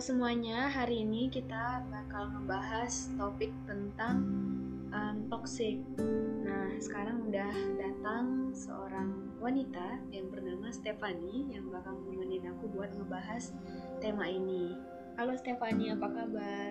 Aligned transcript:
semuanya, 0.00 0.72
hari 0.72 1.04
ini 1.04 1.28
kita 1.28 1.84
bakal 1.92 2.32
ngebahas 2.32 3.12
topik 3.20 3.52
tentang 3.68 4.24
um, 4.96 5.28
toxic. 5.28 5.76
Nah, 6.40 6.72
sekarang 6.80 7.28
udah 7.28 7.52
datang 7.76 8.48
seorang 8.56 9.28
wanita 9.44 10.00
yang 10.08 10.32
bernama 10.32 10.72
Stefani 10.72 11.52
yang 11.52 11.68
bakal 11.68 12.00
nemenin 12.08 12.48
aku 12.48 12.72
buat 12.72 12.88
ngebahas 12.96 13.52
tema 14.00 14.24
ini. 14.24 14.72
Halo 15.20 15.36
Stefani, 15.36 15.92
apa 15.92 16.08
kabar? 16.08 16.70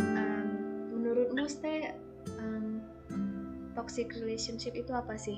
Um, 0.00 0.48
menurutmu 0.96 1.44
Ste, 1.44 1.92
um, 2.40 2.80
toxic 3.76 4.16
relationship 4.16 4.72
itu 4.72 4.96
apa 4.96 5.12
sih? 5.20 5.36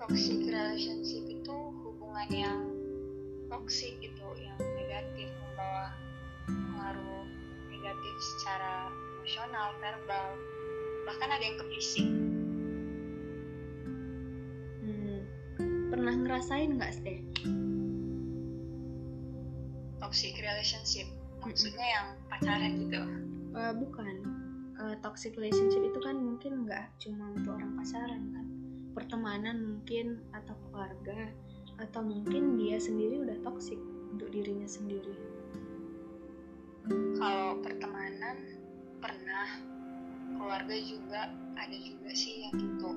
Toxic 0.00 0.48
relationship 0.48 1.28
itu 1.28 1.56
hubungan 1.84 2.30
yang 2.32 2.69
toksik 3.50 3.98
gitu 3.98 4.26
yang 4.38 4.54
negatif 4.78 5.28
membawa 5.42 5.90
pengaruh 6.46 7.26
negatif 7.66 8.14
secara 8.34 8.88
emosional, 9.18 9.74
verbal, 9.82 10.26
bahkan 11.04 11.28
ada 11.34 11.42
yang 11.42 11.58
ke 11.58 11.64
fisik. 11.74 12.06
Hmm, 14.86 15.20
pernah 15.90 16.14
ngerasain 16.14 16.70
nggak 16.78 16.92
Ste? 16.94 17.14
Toxic 19.98 20.34
relationship, 20.38 21.06
maksudnya 21.42 21.86
yang 21.86 22.06
pacaran 22.30 22.72
gitu? 22.86 23.02
Uh, 23.52 23.74
bukan. 23.74 24.16
Uh, 24.80 24.96
toxic 25.04 25.36
relationship 25.36 25.84
itu 25.84 26.00
kan 26.00 26.16
mungkin 26.16 26.64
nggak 26.64 26.88
cuma 27.04 27.36
untuk 27.36 27.52
orang 27.52 27.76
pacaran 27.76 28.22
kan, 28.32 28.46
pertemanan 28.96 29.56
mungkin 29.60 30.24
atau 30.32 30.56
keluarga 30.72 31.28
atau 31.80 32.04
mungkin 32.04 32.60
dia 32.60 32.76
sendiri 32.76 33.24
udah 33.24 33.40
toksik 33.40 33.80
untuk 34.12 34.28
dirinya 34.28 34.68
sendiri? 34.68 35.16
Kalau 37.16 37.56
pertemanan 37.64 38.36
pernah. 39.00 39.48
Keluarga 40.30 40.72
juga 40.78 41.28
ada 41.58 41.76
juga 41.76 42.10
sih 42.16 42.48
yang 42.48 42.54
gitu. 42.56 42.90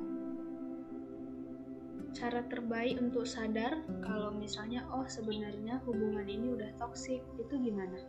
Cara 2.14 2.46
terbaik 2.46 3.02
untuk 3.02 3.26
sadar 3.28 3.84
kalau 4.06 4.32
misalnya 4.32 4.86
oh 4.94 5.04
sebenarnya 5.10 5.82
hubungan 5.84 6.24
ini 6.30 6.56
udah 6.56 6.72
toksik 6.80 7.20
itu 7.36 7.54
gimana? 7.58 8.00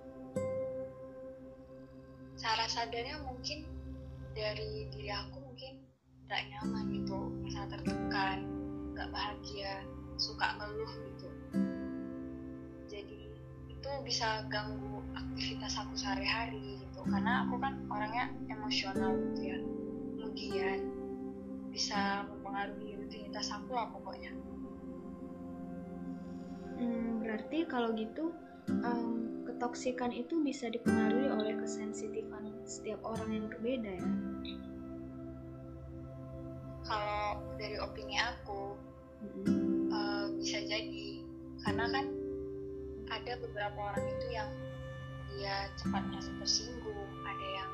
Cara 2.38 2.68
sadarnya 2.68 3.26
mungkin 3.26 3.66
dari 4.36 4.86
diri 4.92 5.10
aku 5.10 5.40
mungkin 5.50 5.82
gak 6.30 6.44
nyaman 6.52 6.84
gitu. 6.94 7.18
Merasa 7.42 7.64
tertekan 7.74 8.38
gak 8.94 9.08
bahagia 9.10 9.82
suka 10.16 10.58
ngeluh 10.58 10.92
gitu. 11.10 11.28
Jadi 12.86 13.20
itu 13.70 13.90
bisa 14.06 14.46
ganggu 14.48 15.02
aktivitas 15.14 15.74
aku 15.80 15.94
sehari-hari 15.98 16.80
gitu. 16.82 17.00
Karena 17.04 17.44
aku 17.46 17.58
kan 17.58 17.74
orangnya 17.90 18.30
emosional 18.48 19.12
gitu 19.30 19.40
ya. 19.54 19.58
Kemudian 20.14 20.78
bisa 21.74 22.22
mempengaruhi 22.30 22.94
rutinitas 22.98 23.50
aku 23.50 23.74
lah 23.74 23.90
pokoknya. 23.90 24.30
Hmm, 26.74 27.22
berarti 27.22 27.66
kalau 27.66 27.94
gitu 27.94 28.34
um, 28.82 29.42
ketoksikan 29.46 30.10
itu 30.10 30.42
bisa 30.42 30.70
dipengaruhi 30.70 31.30
oleh 31.30 31.54
kesensitifan 31.58 32.50
setiap 32.66 33.02
orang 33.02 33.30
yang 33.30 33.46
berbeda 33.50 33.90
ya? 33.94 34.10
Kalau 36.84 37.40
dari 37.56 37.80
opini 37.80 38.20
aku 38.20 38.76
mm-hmm 39.24 39.63
bisa 40.44 40.60
jadi 40.68 41.24
karena 41.64 41.88
kan 41.88 42.04
ada 43.08 43.32
beberapa 43.40 43.80
orang 43.80 44.04
itu 44.12 44.26
yang 44.28 44.52
dia 45.32 45.72
cepat 45.80 46.04
merasa 46.04 46.28
tersinggung 46.36 47.00
ada 47.24 47.46
yang 47.48 47.70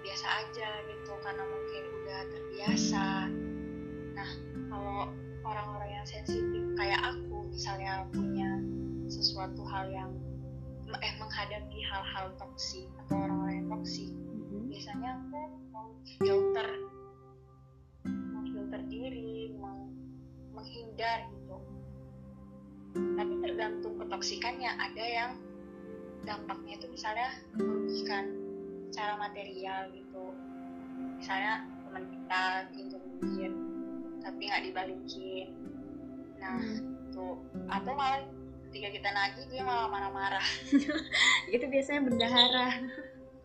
biasa 0.00 0.26
aja 0.40 0.68
gitu 0.88 1.12
karena 1.20 1.44
mungkin 1.44 1.82
udah 2.00 2.20
terbiasa 2.32 3.04
nah 4.16 4.30
kalau 4.72 5.12
orang-orang 5.44 6.00
yang 6.00 6.06
sensitif 6.08 6.64
kayak 6.80 6.96
aku 7.12 7.44
misalnya 7.52 8.08
punya 8.08 8.56
sesuatu 9.12 9.60
hal 9.68 9.92
yang 9.92 10.16
eh 11.04 11.14
menghadapi 11.20 11.78
hal-hal 11.92 12.32
toksik 12.40 12.88
atau 13.04 13.20
orang-orang 13.20 13.60
yang 13.60 13.68
toksik 13.68 14.08
mm-hmm. 14.16 14.72
biasanya 14.72 15.20
aku 15.20 15.40
mau 15.76 15.92
filter 16.24 16.68
mau 18.08 18.42
filter 18.48 18.80
diri 18.88 19.52
mau 19.60 19.92
menghindar 20.56 21.35
tergantung 23.46 23.94
ketoksikannya. 24.02 24.70
Ada 24.74 25.04
yang 25.06 25.30
dampaknya 26.26 26.82
itu 26.82 26.86
misalnya 26.90 27.30
merugikan 27.54 28.34
secara 28.90 29.14
material 29.14 29.86
gitu. 29.94 30.34
Misalnya 31.22 31.62
teman 31.86 32.04
kita 32.10 32.42
pinjam 32.74 33.02
duit 33.22 33.54
tapi 34.26 34.40
nggak 34.50 34.64
dibalikin. 34.66 35.48
Nah 36.42 36.58
hmm. 36.58 37.14
tuh. 37.14 37.38
Atau 37.70 37.94
malah 37.94 38.26
ketika 38.68 38.88
kita 38.90 39.08
nagih 39.14 39.46
dia 39.46 39.62
malah 39.62 39.86
marah-marah. 39.86 40.46
Itu 41.54 41.70
biasanya 41.70 42.02
bendahara. 42.02 42.68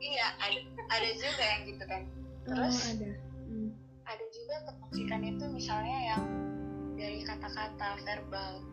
Iya 0.02 0.28
ada 0.42 0.60
ada 0.90 1.10
juga 1.14 1.44
yang 1.46 1.62
gitu 1.70 1.84
kan. 1.86 2.02
Terus 2.50 2.78
oh, 2.82 2.92
ada. 2.98 3.10
Hmm. 3.52 3.70
ada 4.10 4.26
juga 4.34 4.56
ketoksikan 4.66 5.22
itu 5.24 5.46
misalnya 5.54 5.98
yang 6.16 6.24
dari 6.98 7.22
kata-kata 7.22 8.02
verbal 8.02 8.71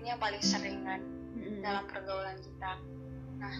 ini 0.00 0.16
yang 0.16 0.20
paling 0.20 0.40
sering 0.40 0.80
kan 0.80 1.04
mm-hmm. 1.36 1.60
dalam 1.60 1.84
pergaulan 1.84 2.40
kita. 2.40 2.80
Nah 3.36 3.54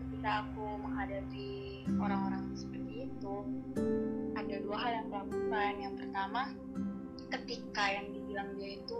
ketika 0.00 0.48
aku 0.48 0.64
menghadapi 0.80 1.84
orang-orang 2.00 2.48
seperti 2.56 3.12
itu 3.12 3.34
ada 4.32 4.56
dua 4.64 4.76
hal 4.80 4.92
yang 4.96 5.06
dilakukan 5.12 5.72
yang 5.76 5.94
pertama 6.00 6.40
ketika 7.28 7.84
yang 7.92 8.08
dibilang 8.08 8.48
dia 8.56 8.80
itu 8.80 8.98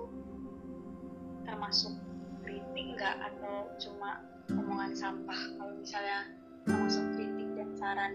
termasuk 1.48 1.96
kritik 2.44 2.86
enggak 2.92 3.16
atau 3.32 3.72
cuma 3.80 4.20
omongan 4.52 4.92
sampah? 4.92 5.40
Kalau 5.56 5.72
misalnya 5.80 6.28
termasuk 6.68 7.04
kritik 7.16 7.48
dan 7.56 7.72
saran 7.80 8.12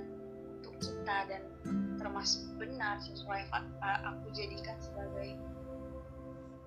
untuk 0.61 0.77
kita 0.77 1.17
dan 1.25 1.41
termasuk 1.97 2.45
benar 2.61 3.01
sesuai 3.01 3.41
fakta 3.49 4.05
aku 4.05 4.29
jadikan 4.37 4.77
sebagai 4.77 5.33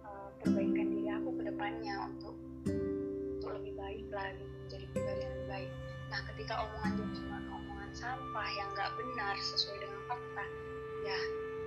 uh, 0.02 0.28
perbaikan 0.42 0.89
aku 1.60 1.68
ke 1.68 1.76
depannya 1.76 1.94
untuk 2.08 2.34
untuk 3.36 3.50
lebih 3.60 3.74
baik 3.76 4.06
lagi 4.08 4.44
menjadi 4.64 4.86
pribadi 4.96 5.20
yang 5.20 5.32
lebih 5.36 5.48
baik. 5.52 5.70
Nah 6.08 6.20
ketika 6.32 6.54
omongan 6.64 6.92
itu 6.96 7.04
cuma 7.20 7.36
omongan 7.52 7.90
sampah 7.92 8.48
yang 8.56 8.68
nggak 8.72 8.90
benar 8.96 9.34
sesuai 9.36 9.76
dengan 9.76 10.00
fakta 10.08 10.44
ya 11.04 11.18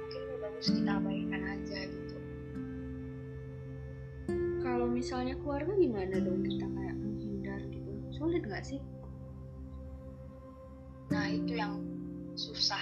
mungkin 0.02 0.20
lebih 0.26 0.40
bagus 0.42 0.68
kita 0.74 0.92
abaikan 0.98 1.42
aja 1.46 1.80
gitu. 1.86 2.18
Kalau 4.66 4.88
misalnya 4.90 5.38
keluarga 5.38 5.74
gimana 5.78 6.16
dong? 6.18 6.42
Kita 6.42 6.66
kayak 6.74 6.96
menghindar 6.98 7.62
gitu. 7.70 7.92
Sulit 8.18 8.42
nggak 8.50 8.66
sih? 8.66 8.82
Nah 11.14 11.26
itu 11.30 11.54
yang 11.54 11.78
susah. 12.34 12.82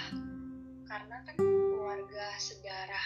Karena 0.88 1.20
kan 1.28 1.36
keluarga 1.36 2.26
sedarah 2.40 3.06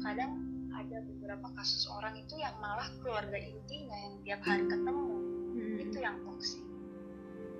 kadang 0.00 0.53
ada 0.74 0.98
beberapa 1.06 1.48
kasus 1.54 1.86
orang 1.86 2.18
itu 2.18 2.34
yang 2.38 2.54
malah 2.58 2.90
keluarga 2.98 3.38
intinya 3.38 3.94
yang 3.94 4.14
tiap 4.26 4.40
hari 4.42 4.64
ketemu 4.66 5.06
hmm. 5.54 5.76
itu 5.86 5.98
yang 6.02 6.16
toksik 6.26 6.64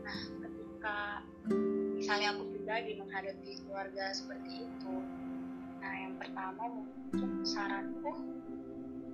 nah 0.05 0.19
ketika 0.43 0.97
misalnya 1.97 2.29
aku 2.37 2.43
pribadi 2.53 2.91
menghadapi 2.99 3.51
keluarga 3.65 4.05
seperti 4.13 4.67
itu 4.67 4.95
nah 5.79 5.95
yang 5.95 6.15
pertama 6.19 6.63
mungkin 6.69 7.31
saranku 7.47 8.13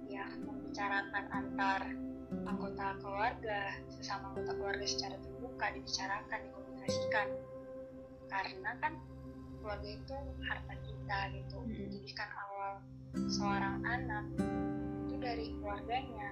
ya 0.08 0.26
membicarakan 0.42 1.24
antar 1.30 1.82
anggota 2.46 2.98
keluarga 3.02 3.60
sesama 3.90 4.32
anggota 4.32 4.52
keluarga 4.56 4.86
secara 4.86 5.16
terbuka 5.20 5.66
dibicarakan 5.76 6.38
dikomunikasikan 6.48 7.28
karena 8.30 8.70
kan 8.78 8.92
keluarga 9.60 9.88
itu 9.92 10.16
harta 10.46 10.74
kita 10.82 11.18
gitu 11.36 11.58
hmm. 11.62 11.90
Seorang 13.14 13.82
anak 13.82 14.24
itu 15.06 15.14
dari 15.18 15.46
keluarganya 15.58 16.30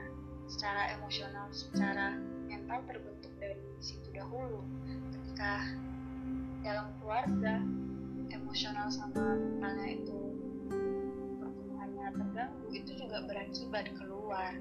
secara 0.48 0.96
emosional 0.96 1.46
secara 1.52 2.16
mental 2.48 2.80
terbentuk 2.88 3.32
dari 3.36 3.58
situ 3.82 4.08
dahulu. 4.14 4.64
Ketika 5.12 5.66
dalam 6.64 6.90
keluarga 6.98 7.62
emosional 8.32 8.88
sama 8.88 9.36
mentalnya 9.36 9.88
itu 10.00 10.18
pertumbuhannya 11.38 12.06
terganggu 12.16 12.66
itu 12.72 12.90
juga 12.96 13.18
berakibat 13.28 13.86
keluar. 13.98 14.52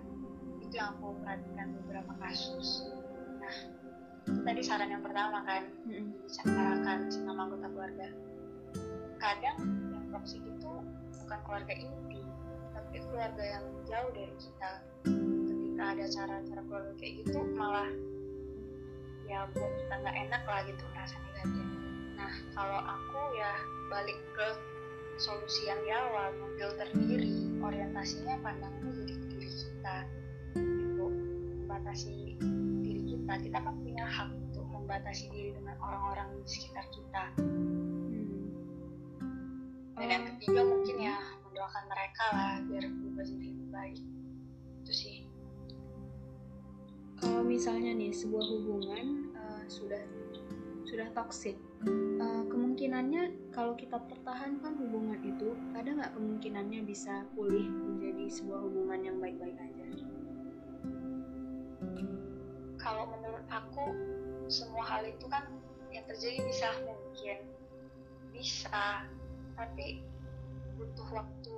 Itu 0.62 0.74
yang 0.76 1.00
aku 1.00 1.16
perhatikan 1.24 1.72
beberapa 1.84 2.12
kasus. 2.20 2.92
Nah 3.40 3.56
itu 4.28 4.40
tadi 4.44 4.60
saran 4.60 4.92
yang 4.92 5.04
pertama 5.06 5.40
kan 5.48 5.64
dibicarakan 5.88 7.08
sama 7.08 7.48
anggota 7.48 7.68
keluarga. 7.72 8.08
Kadang 9.18 9.87
bukan 11.38 11.46
keluarga 11.46 11.74
inti 11.78 12.22
tapi 12.74 12.98
keluarga 13.14 13.44
yang 13.46 13.66
jauh 13.86 14.10
dari 14.10 14.34
kita. 14.42 14.72
Ketika 15.06 15.84
ada 15.94 16.06
cara-cara 16.10 16.62
keluarga 16.66 16.94
kayak 16.98 17.14
gitu 17.22 17.40
malah 17.54 17.90
ya 19.30 19.46
buat 19.54 19.70
kita 19.78 19.94
nggak 20.02 20.18
enak 20.18 20.44
lah 20.50 20.62
gitu 20.66 20.84
merasa 20.96 21.16
negatif. 21.30 21.68
Nah 22.18 22.34
kalau 22.58 22.80
aku 22.82 23.20
ya 23.38 23.54
balik 23.94 24.18
ke 24.34 24.48
solusi 25.22 25.70
yang 25.70 25.78
di 25.86 25.92
awal 25.94 26.34
memfilter 26.42 26.90
diri 27.06 27.34
orientasinya 27.62 28.36
pandangnya 28.42 28.90
jadi 29.06 29.14
diri 29.30 29.50
kita. 29.54 29.98
Gitu. 30.58 31.06
Membatasi 31.06 32.14
diri 32.82 33.02
kita. 33.14 33.34
Kita 33.46 33.58
kan 33.62 33.78
punya 33.86 34.06
hak 34.10 34.34
untuk 34.34 34.66
membatasi 34.74 35.30
diri 35.30 35.54
dengan 35.54 35.78
orang-orang 35.86 36.34
di 36.42 36.50
sekitar 36.50 36.86
kita. 36.90 37.24
Dan 39.98 40.08
yang 40.14 40.24
Oh, 40.24 40.30
ketiga 40.38 40.62
mungkin 40.62 40.98
ya 41.02 41.18
mendoakan 41.42 41.84
mereka 41.90 42.26
lah 42.30 42.56
biar 42.70 42.86
berubah 42.86 43.24
jadi 43.26 43.48
lebih 43.50 43.68
baik. 43.74 44.02
Itu 44.86 44.94
sih. 44.94 45.18
Kalau 47.18 47.42
misalnya 47.42 47.98
nih 47.98 48.14
sebuah 48.14 48.46
hubungan 48.46 49.34
eh, 49.34 49.64
sudah 49.66 50.04
sudah 50.86 51.10
toksik 51.18 51.58
eh, 52.22 52.44
kemungkinannya 52.46 53.50
kalau 53.50 53.74
kita 53.74 53.98
pertahankan 53.98 54.78
hubungan 54.78 55.18
itu 55.26 55.58
ada 55.74 55.90
nggak 55.90 56.14
kemungkinannya 56.14 56.86
bisa 56.86 57.26
pulih 57.34 57.66
menjadi 57.66 58.30
sebuah 58.30 58.70
hubungan 58.70 59.02
yang 59.02 59.18
baik-baik 59.18 59.58
aja? 59.58 59.88
Kalau 62.78 63.10
menurut 63.10 63.46
aku 63.50 63.98
semua 64.46 64.86
hal 64.86 65.10
itu 65.10 65.26
kan 65.26 65.50
yang 65.90 66.06
terjadi 66.06 66.46
bisa 66.46 66.70
mungkin. 66.86 67.38
Bisa 68.30 69.10
tapi 69.58 70.06
butuh 70.78 71.10
waktu 71.10 71.58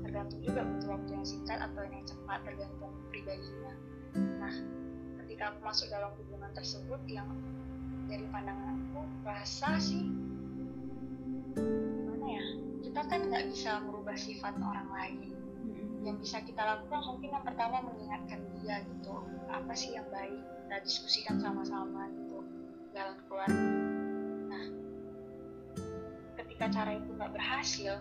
tergantung 0.00 0.40
juga 0.40 0.64
butuh 0.64 0.88
waktu 0.96 1.10
yang 1.12 1.26
singkat 1.28 1.58
atau 1.60 1.84
yang 1.84 2.04
cepat 2.08 2.40
tergantung 2.48 2.92
pribadinya. 3.12 3.74
Nah 4.40 4.54
ketika 5.22 5.52
aku 5.52 5.58
masuk 5.60 5.86
dalam 5.92 6.10
hubungan 6.16 6.48
tersebut 6.56 7.00
yang 7.04 7.28
dari 8.08 8.24
pandangan 8.32 8.80
aku 8.80 9.04
rasa 9.28 9.76
sih 9.76 10.08
gimana 11.52 12.26
ya 12.26 12.46
kita 12.80 13.00
kan 13.04 13.20
nggak 13.28 13.44
bisa 13.52 13.84
merubah 13.84 14.16
sifat 14.16 14.56
orang 14.56 14.88
lain. 14.88 15.36
Yang 16.00 16.16
bisa 16.24 16.38
kita 16.40 16.62
lakukan 16.64 17.02
mungkin 17.04 17.34
yang 17.34 17.44
pertama 17.44 17.82
mengingatkan 17.84 18.40
dia 18.62 18.80
gitu 18.88 19.20
apa 19.52 19.72
sih 19.76 19.92
yang 19.94 20.06
baik 20.08 20.38
kita 20.66 20.76
diskusikan 20.82 21.36
sama-sama 21.38 22.10
gitu 22.10 22.42
jalan 22.94 23.14
keluar 23.26 23.50
ketika 26.56 26.72
cara 26.72 26.96
itu 26.96 27.12
nggak 27.20 27.32
berhasil 27.36 27.94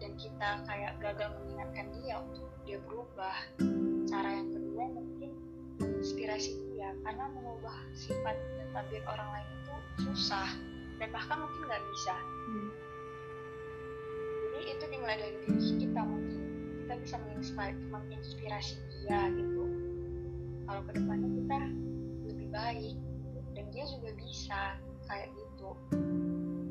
dan 0.00 0.10
kita 0.16 0.48
kayak 0.64 0.96
gagal 0.96 1.28
mengingatkan 1.44 1.92
dia 2.00 2.16
untuk 2.16 2.48
dia 2.64 2.80
berubah. 2.88 3.36
Cara 4.08 4.32
yang 4.32 4.48
kedua 4.48 4.84
mungkin 4.96 5.30
menginspirasi 5.76 6.56
dia 6.72 6.96
karena 7.04 7.28
mengubah 7.36 7.76
sifat 7.92 8.32
dan 8.32 8.68
tabiat 8.72 9.04
orang 9.12 9.28
lain 9.28 9.48
itu 9.60 9.74
susah 10.08 10.48
dan 10.96 11.12
bahkan 11.12 11.36
mungkin 11.36 11.68
nggak 11.68 11.84
bisa. 11.84 12.16
Hmm. 12.16 12.70
jadi 14.56 14.68
itu 14.72 14.84
dimulai 14.88 15.16
dari 15.20 15.36
diri 15.44 15.72
kita 15.76 16.00
mungkin. 16.00 16.42
Kita 16.80 16.94
bisa 17.04 17.16
menginspirasi 17.92 18.74
dia 19.04 19.20
gitu. 19.36 19.64
Kalau 20.64 20.80
ke 20.88 20.92
depannya 20.96 21.28
kita 21.44 21.60
lebih 22.24 22.48
baik 22.56 22.96
dan 23.52 23.68
dia 23.68 23.84
juga 23.84 24.16
bisa 24.16 24.80
kayak 25.04 25.28
gitu. 25.36 25.76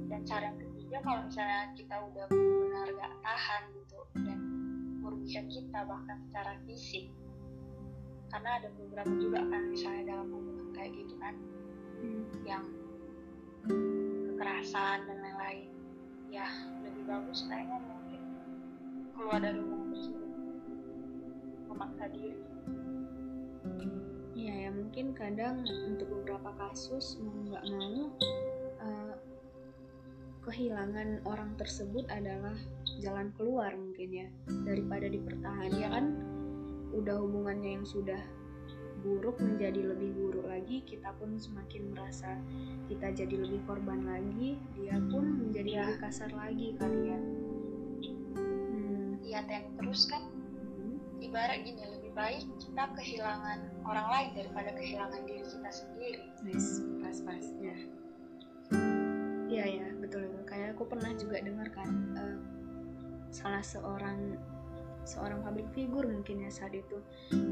Dan 0.09 0.25
cara 0.25 0.49
yang 0.49 0.66
kalau 1.03 1.21
misalnya 1.25 1.61
kita 1.75 1.95
udah 1.99 2.25
benar-benar 2.29 2.87
gak 2.97 3.13
tahan 3.23 3.63
gitu 3.75 3.99
dan 4.23 4.39
merugikan 5.01 5.45
kita 5.49 5.79
bahkan 5.85 6.17
secara 6.29 6.53
fisik. 6.65 7.05
Karena 8.27 8.59
ada 8.59 8.69
beberapa 8.75 9.13
juga 9.17 9.39
kan 9.47 9.61
misalnya 9.71 10.03
dalam 10.15 10.27
hubungan 10.31 10.67
kayak 10.75 10.91
gitu 10.95 11.15
kan 11.19 11.35
Hmm. 11.97 12.29
yang 12.45 12.65
kekerasan 14.29 15.09
dan 15.09 15.17
lain-lain. 15.17 15.69
Ya 16.29 16.45
lebih 16.85 17.03
bagus 17.09 17.41
kayaknya 17.49 17.81
mungkin 17.81 18.21
keluar 19.17 19.39
dari 19.41 19.57
hubungan 19.57 19.89
tersebut. 19.97 20.29
Memaksa 21.71 22.05
diri. 22.13 22.41
Iya 24.37 24.53
ya 24.53 24.69
mungkin 24.69 25.17
kadang 25.17 25.65
untuk 25.89 26.07
beberapa 26.21 26.53
kasus 26.61 27.17
mau 27.17 27.33
nggak 27.49 27.65
mau 27.73 28.13
kehilangan 30.47 31.19
orang 31.27 31.51
tersebut 31.59 32.07
adalah 32.07 32.55
jalan 33.03 33.35
keluar 33.35 33.75
mungkin 33.75 34.09
ya 34.09 34.27
daripada 34.63 35.11
dipertahankan 35.11 35.75
ya 35.75 35.91
kan 35.91 36.15
udah 36.95 37.19
hubungannya 37.19 37.77
yang 37.77 37.85
sudah 37.85 38.23
buruk 39.03 39.37
menjadi 39.37 39.93
lebih 39.93 40.15
buruk 40.17 40.47
lagi 40.49 40.81
kita 40.87 41.13
pun 41.19 41.37
semakin 41.37 41.93
merasa 41.93 42.39
kita 42.89 43.13
jadi 43.13 43.35
lebih 43.43 43.61
korban 43.69 44.07
lagi 44.07 44.57
dia 44.73 44.97
pun 45.11 45.47
menjadi 45.47 45.69
Ya. 45.69 45.83
lebih 45.85 45.97
kasar 46.01 46.31
lagi 46.33 46.73
kali 46.79 47.01
ya 47.11 47.19
hmm. 48.39 49.21
yang 49.27 49.45
terus 49.77 50.09
kan 50.09 50.25
hmm. 50.31 50.97
ibarat 51.21 51.61
gini 51.61 51.83
lebih 51.85 52.11
baik 52.17 52.47
kita 52.57 52.83
kehilangan 52.97 53.59
orang 53.85 54.07
lain 54.09 54.29
daripada 54.33 54.71
kehilangan 54.73 55.21
diri 55.27 55.43
kita 55.45 55.69
sendiri 55.69 56.23
Nice, 56.41 56.81
pas-pas 57.03 57.45
ya. 57.61 57.77
Iya 59.47 59.65
ya, 59.65 59.87
betul 60.03 60.27
betul. 60.27 60.43
Kayak 60.43 60.75
aku 60.75 60.83
pernah 60.91 61.11
juga 61.15 61.39
dengar 61.39 61.67
kan 61.71 61.89
eh, 62.19 62.37
salah 63.31 63.63
seorang 63.63 64.35
seorang 65.07 65.39
public 65.39 65.71
figure 65.71 66.03
mungkin 66.03 66.43
ya 66.43 66.51
saat 66.51 66.75
itu 66.75 66.99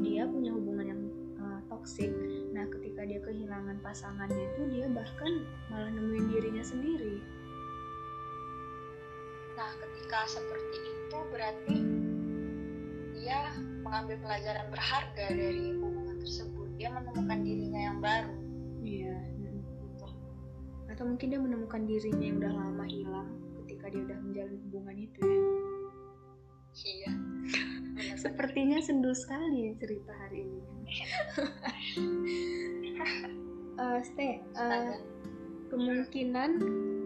dia 0.04 0.28
punya 0.28 0.52
hubungan 0.52 0.86
yang 0.86 1.02
eh, 1.40 1.62
toksik. 1.72 2.12
Nah, 2.52 2.68
ketika 2.68 3.08
dia 3.08 3.20
kehilangan 3.24 3.80
pasangannya 3.80 4.44
itu 4.56 4.62
dia 4.76 4.86
bahkan 4.92 5.48
malah 5.72 5.92
nemuin 5.92 6.26
dirinya 6.32 6.64
sendiri. 6.64 7.20
nah 9.56 9.72
ketika 9.80 10.28
seperti 10.28 10.78
itu 10.84 11.18
berarti 11.32 11.78
dia 13.16 13.56
mengambil 13.88 14.20
pelajaran 14.20 14.68
berharga 14.68 15.26
dari 15.32 15.80
hubungan 15.80 16.20
tersebut 16.20 16.68
dia 16.76 16.92
menemukan 16.92 17.40
dirinya 17.40 17.82
yang 17.88 18.00
baru 18.04 18.36
Iya. 18.86 19.18
Atau 20.96 21.12
mungkin 21.12 21.28
dia 21.28 21.44
menemukan 21.44 21.84
dirinya 21.84 22.24
yang 22.24 22.40
udah 22.40 22.54
lama 22.56 22.86
hilang 22.88 23.28
ketika 23.64 23.92
dia 23.92 24.02
udah 24.08 24.20
menjalin 24.24 24.60
hubungan 24.64 24.96
itu 24.96 25.20
ya. 25.20 25.40
iya. 26.88 27.12
Sepertinya 28.24 28.80
sendu 28.80 29.12
sekali 29.12 29.76
cerita 29.76 30.16
hari 30.16 30.48
ini. 30.48 30.64
Ste, 34.06 34.22
eh, 34.22 34.40
Astaga. 34.40 34.96
kemungkinan 35.72 36.52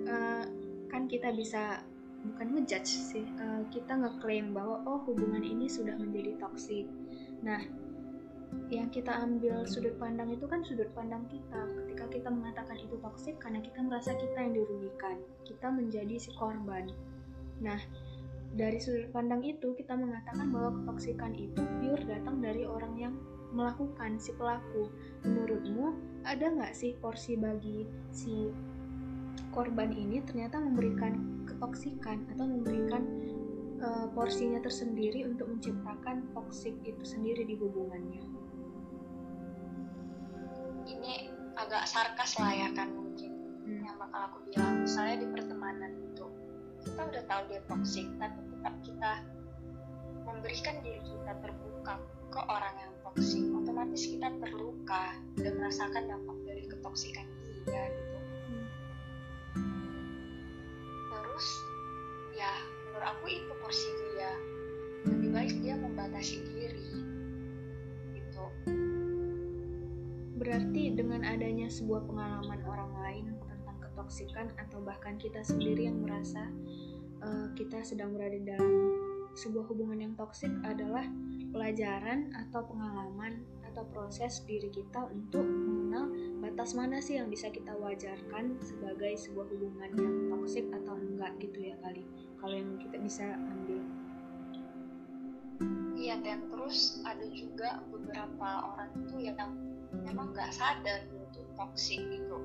eh, 0.05 0.45
kan 0.89 1.03
kita 1.09 1.33
bisa 1.33 1.81
bukan 2.21 2.59
ngejudge 2.59 2.91
sih, 2.91 3.25
eh, 3.25 3.61
kita 3.73 3.97
ngeklaim 3.97 4.53
bahwa 4.53 4.83
oh 4.85 5.01
hubungan 5.09 5.41
ini 5.41 5.65
sudah 5.65 5.97
menjadi 5.97 6.37
toksik. 6.37 6.85
Nah, 7.41 7.61
yang 8.69 8.89
kita 8.93 9.09
ambil 9.13 9.65
sudut 9.65 9.97
pandang 9.97 10.29
itu 10.29 10.45
kan 10.45 10.61
sudut 10.61 10.89
pandang 10.93 11.25
kita. 11.29 11.61
Ketika 11.85 12.05
kita 12.09 12.29
mengatakan 12.29 12.77
itu 12.77 12.95
toksik 13.01 13.41
karena 13.41 13.61
kita 13.65 13.81
merasa 13.81 14.13
kita 14.13 14.37
yang 14.37 14.53
dirugikan, 14.53 15.17
kita 15.45 15.67
menjadi 15.73 16.15
si 16.21 16.29
korban. 16.37 16.89
Nah, 17.61 17.81
dari 18.53 18.77
sudut 18.81 19.09
pandang 19.13 19.41
itu 19.45 19.73
kita 19.77 19.93
mengatakan 19.97 20.49
bahwa 20.53 20.81
ketoksikan 20.81 21.33
itu 21.37 21.61
pure 21.81 22.03
datang 22.05 22.41
dari 22.41 22.65
orang 22.65 22.93
yang 22.97 23.13
melakukan 23.53 24.21
si 24.21 24.33
pelaku. 24.37 24.89
Menurutmu 25.25 25.97
ada 26.25 26.49
nggak 26.53 26.73
sih 26.73 26.93
porsi 27.01 27.37
bagi 27.37 27.89
si 28.13 28.49
korban 29.49 29.89
ini 29.89 30.21
ternyata 30.25 30.61
memberikan 30.61 31.45
ketoksikan 31.49 32.29
atau 32.37 32.45
memberikan 32.45 33.01
eh, 33.81 34.07
porsinya 34.13 34.61
tersendiri 34.61 35.25
untuk 35.25 35.49
menciptakan 35.49 36.29
toksik 36.37 36.77
itu 36.85 37.01
sendiri 37.01 37.45
di 37.49 37.57
hubungannya? 37.57 38.38
Ini 40.89 41.29
agak 41.53 41.85
sarkas 41.85 42.33
lah 42.41 42.53
ya 42.53 42.69
kan 42.73 42.89
mungkin 42.89 43.39
Hmm. 43.69 43.85
yang 43.85 43.97
bakal 44.01 44.21
aku 44.33 44.37
bilang. 44.49 44.81
Misalnya 44.81 45.15
di 45.21 45.27
pertemanan 45.29 45.93
itu 46.01 46.25
kita 46.81 47.01
udah 47.05 47.23
tahu 47.29 47.41
dia 47.53 47.61
toksik 47.69 48.07
tapi 48.17 48.39
tetap 48.49 48.75
kita 48.81 49.11
memberikan 50.25 50.75
diri 50.81 51.01
kita 51.05 51.33
terbuka 51.37 52.01
ke 52.33 52.41
orang 52.49 52.73
yang 52.81 52.91
toksik 53.05 53.45
otomatis 53.53 54.09
kita 54.09 54.29
terluka 54.41 55.03
dan 55.37 55.53
merasakan 55.61 56.03
dampak 56.09 56.37
dari 56.49 56.63
ketoksikan 56.65 57.27
dia 57.69 57.83
gitu. 57.93 58.17
Terus 61.13 61.47
ya 62.33 62.51
menurut 62.89 63.05
aku 63.05 63.25
itu 63.29 63.53
porsi 63.61 63.89
dia. 64.17 64.33
Lebih 65.05 65.29
baik 65.29 65.53
dia 65.61 65.77
membatasi 65.77 66.41
diri 66.57 66.89
Berarti 70.39 70.95
dengan 70.95 71.27
adanya 71.27 71.67
sebuah 71.67 72.07
pengalaman 72.07 72.63
orang 72.63 72.91
lain 73.03 73.25
tentang 73.43 73.77
ketoksikan 73.83 74.47
atau 74.55 74.79
bahkan 74.79 75.19
kita 75.19 75.43
sendiri 75.43 75.91
yang 75.91 75.99
merasa 75.99 76.47
eh, 77.19 77.47
kita 77.59 77.83
sedang 77.83 78.15
berada 78.15 78.39
dalam 78.39 78.95
sebuah 79.35 79.67
hubungan 79.67 79.99
yang 79.99 80.13
toksik 80.15 80.51
adalah 80.63 81.03
pelajaran 81.51 82.31
atau 82.33 82.63
pengalaman 82.65 83.43
atau 83.69 83.85
proses 83.93 84.41
diri 84.49 84.67
kita 84.73 85.05
untuk 85.13 85.45
mengenal 85.45 86.09
batas 86.41 86.73
mana 86.73 86.97
sih 86.97 87.21
yang 87.21 87.29
bisa 87.29 87.53
kita 87.53 87.75
wajarkan 87.77 88.57
sebagai 88.63 89.13
sebuah 89.19 89.47
hubungan 89.53 89.91
yang 89.93 90.15
toksik 90.33 90.65
atau 90.73 90.97
enggak 90.97 91.35
gitu 91.37 91.69
ya 91.69 91.75
kali. 91.83 92.03
Kalau 92.41 92.55
yang 92.55 92.79
kita 92.81 92.97
bisa 92.97 93.25
ambil. 93.37 93.81
Iya 95.99 96.15
dan 96.23 96.47
terus 96.47 97.03
ada 97.03 97.27
juga 97.27 97.83
beberapa 97.91 98.71
orang 98.71 98.89
itu 99.03 99.15
yang 99.27 99.35
memang 99.93 100.31
nggak 100.33 100.51
sadar 100.53 101.01
itu 101.09 101.41
toksik 101.57 102.01
gitu 102.09 102.37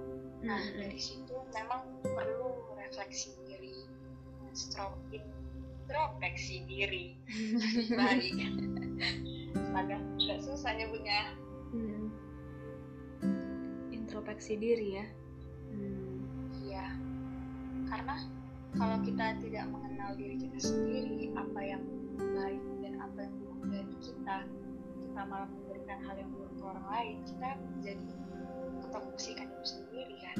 nah 0.45 0.61
hmm. 0.61 0.77
dari 0.81 1.01
situ 1.01 1.37
memang 1.53 1.85
perlu 2.03 2.77
refleksi 2.77 3.33
diri 3.49 3.85
introspeksi 5.85 6.65
diri 6.69 7.17
baik 7.99 8.35
agak 9.75 10.01
nggak 10.21 10.41
susah 10.41 10.73
nyebutnya 10.77 11.21
hmm. 11.73 12.07
introspeksi 13.93 14.57
diri 14.57 14.89
ya 15.01 15.07
hmm. 15.73 16.21
iya 16.65 16.87
karena 17.89 18.17
kalau 18.75 18.99
kita 19.07 19.39
tidak 19.39 19.65
mengenal 19.71 20.11
diri 20.19 20.37
kita 20.41 20.59
sendiri 20.59 21.31
apa 21.39 21.61
yang 21.63 21.83
baik 22.19 22.63
dan 22.83 22.95
apa 22.99 23.19
yang 23.27 23.35
buruk 23.39 23.63
dari 23.71 23.95
kita 24.03 24.37
kita 25.15 25.31
malah 25.31 25.47
memberikan 25.47 25.99
hal 26.03 26.15
yang 26.19 26.31
buruk 26.35 26.51
ke 26.59 26.65
orang 26.67 26.87
lain 26.91 27.17
kita 27.23 27.51
jadi 27.87 28.07
ketoksikan 28.83 29.47
itu 29.47 29.63
sendiri 29.63 30.17
ya 30.19 30.35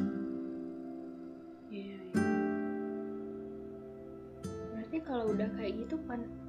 iya, 1.71 1.99
iya. 2.03 2.27
berarti 4.75 4.97
kalau 5.07 5.31
udah 5.31 5.47
kayak 5.55 5.79
gitu 5.79 5.95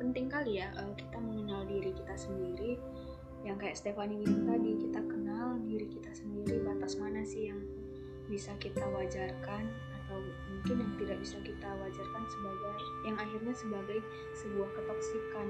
penting 0.02 0.26
kali 0.26 0.58
ya 0.58 0.74
uh, 0.74 0.90
kita 0.98 1.18
mengenal 1.22 1.66
diri 1.70 1.94
kita 1.94 2.16
sendiri. 2.18 2.78
Yang 3.46 3.58
kayak 3.62 3.78
Stefani 3.78 4.18
bilang 4.26 4.46
tadi 4.50 4.72
kita 4.82 5.02
kenal 5.06 5.62
diri 5.70 5.86
kita 5.86 6.10
sendiri 6.18 6.66
batas 6.66 6.98
mana 6.98 7.22
sih 7.22 7.54
yang 7.54 7.62
bisa 8.26 8.58
kita 8.58 8.82
wajarkan 8.90 9.70
atau 10.02 10.18
mungkin 10.50 10.82
yang 10.82 10.94
tidak 10.98 11.18
bisa 11.22 11.38
kita 11.46 11.70
wajarkan 11.78 12.24
sebagai 12.26 12.74
yang 13.06 13.18
akhirnya 13.22 13.54
sebagai 13.54 14.00
sebuah 14.34 14.70
ketoksikan 14.74 15.48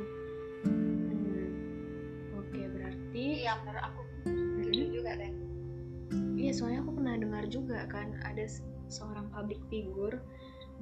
iya 3.35 3.51
menurut 3.59 3.83
aku. 3.83 4.01
Gitu 4.63 4.71
hmm. 4.71 4.95
juga 4.95 5.11
deh 5.19 5.45
iya 6.45 6.51
soalnya 6.53 6.85
aku 6.85 7.01
pernah 7.01 7.15
dengar 7.17 7.43
juga 7.49 7.89
kan 7.89 8.13
ada 8.21 8.45
seorang 8.85 9.25
public 9.33 9.57
figure 9.73 10.21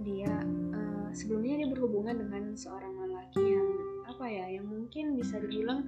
dia 0.03 0.43
uh, 0.75 1.07
sebelumnya 1.15 1.63
dia 1.63 1.69
berhubungan 1.72 2.19
dengan 2.19 2.57
seorang 2.57 2.91
lelaki 3.00 3.39
yang 3.39 3.69
apa 4.10 4.25
ya 4.27 4.45
yang 4.60 4.67
mungkin 4.67 5.15
bisa 5.15 5.39
dibilang 5.39 5.88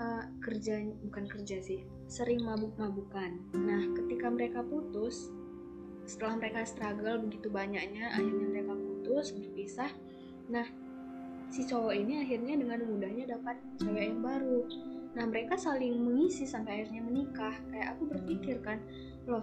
uh, 0.00 0.26
kerja 0.42 0.82
bukan 1.06 1.24
kerja 1.30 1.62
sih 1.62 1.84
sering 2.10 2.42
mabuk-mabukan. 2.42 3.38
Nah 3.54 3.82
ketika 3.94 4.26
mereka 4.32 4.64
putus 4.64 5.30
setelah 6.08 6.38
mereka 6.40 6.64
struggle 6.64 7.22
begitu 7.22 7.46
banyaknya 7.52 8.10
akhirnya 8.10 8.46
mereka 8.50 8.72
putus 8.74 9.36
berpisah. 9.36 9.92
Nah 10.48 10.66
si 11.52 11.62
cowok 11.68 11.94
ini 11.94 12.26
akhirnya 12.26 12.58
dengan 12.58 12.82
mudahnya 12.88 13.36
dapat 13.38 13.60
cewek 13.78 14.16
yang 14.16 14.24
baru 14.24 14.64
nah 15.16 15.24
mereka 15.24 15.56
saling 15.56 15.96
mengisi 15.96 16.44
sampai 16.44 16.84
akhirnya 16.84 17.00
menikah. 17.00 17.56
Kayak 17.72 17.96
aku 17.96 18.02
berpikir 18.12 18.60
kan 18.60 18.84
loh 19.24 19.42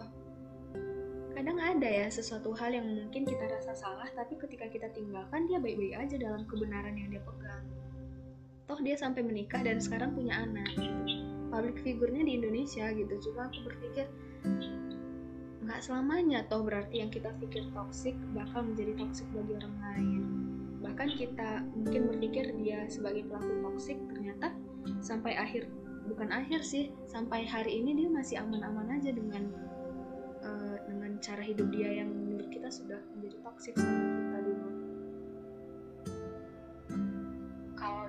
kadang 1.33 1.57
ada 1.57 1.89
ya 1.89 2.07
sesuatu 2.13 2.53
hal 2.53 2.77
yang 2.77 2.85
mungkin 2.85 3.25
kita 3.25 3.49
rasa 3.49 3.73
salah 3.73 4.05
tapi 4.13 4.37
ketika 4.37 4.69
kita 4.69 4.87
tinggalkan 4.93 5.49
dia 5.49 5.57
baik-baik 5.57 5.97
aja 5.97 6.15
dalam 6.21 6.45
kebenaran 6.45 6.93
yang 6.93 7.09
dia 7.09 7.19
pegang. 7.25 7.65
Toh 8.69 8.79
dia 8.79 8.95
sampai 8.95 9.25
menikah 9.25 9.59
dan 9.65 9.81
sekarang 9.81 10.13
punya 10.13 10.39
anak. 10.39 10.69
Public 11.49 11.81
figurnya 11.81 12.23
di 12.23 12.39
Indonesia 12.39 12.85
gitu. 12.93 13.13
Cuma 13.29 13.49
aku 13.49 13.65
berpikir 13.65 14.07
nggak 15.63 15.79
selamanya 15.79 16.43
toh 16.51 16.59
berarti 16.63 17.01
yang 17.01 17.11
kita 17.11 17.31
pikir 17.39 17.65
toksik 17.71 18.15
bakal 18.35 18.63
menjadi 18.63 18.93
toksik 19.03 19.27
bagi 19.33 19.53
orang 19.57 19.75
lain. 19.81 20.21
Bahkan 20.85 21.09
kita 21.17 21.49
mungkin 21.75 22.01
berpikir 22.13 22.45
dia 22.61 22.85
sebagai 22.87 23.25
pelaku 23.25 23.51
toksik 23.67 23.97
ternyata 24.11 24.53
sampai 24.99 25.35
akhir 25.35 25.67
bukan 26.07 26.29
akhir 26.35 26.63
sih 26.63 26.91
sampai 27.07 27.47
hari 27.47 27.79
ini 27.79 27.95
dia 28.03 28.09
masih 28.11 28.35
aman-aman 28.43 28.99
aja 28.99 29.15
dengan 29.15 29.47
uh, 30.43 30.77
dengan 30.87 31.15
cara 31.23 31.39
hidup 31.43 31.71
dia 31.71 32.03
yang 32.03 32.11
menurut 32.11 32.51
kita 32.51 32.67
sudah 32.67 32.99
menjadi 33.15 33.37
toksik 33.43 33.75
sama 33.79 33.99
kita 33.99 34.39
dulu. 34.43 34.69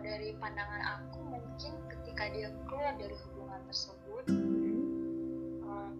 Dari 0.04 0.37
pandangan 0.37 1.00
aku 1.00 1.16
mungkin 1.33 1.73
ketika 1.88 2.28
dia 2.28 2.52
keluar 2.69 2.93
dari 3.00 3.16
hubungan 3.25 3.57
tersebut 3.73 4.25
uh, 5.64 5.90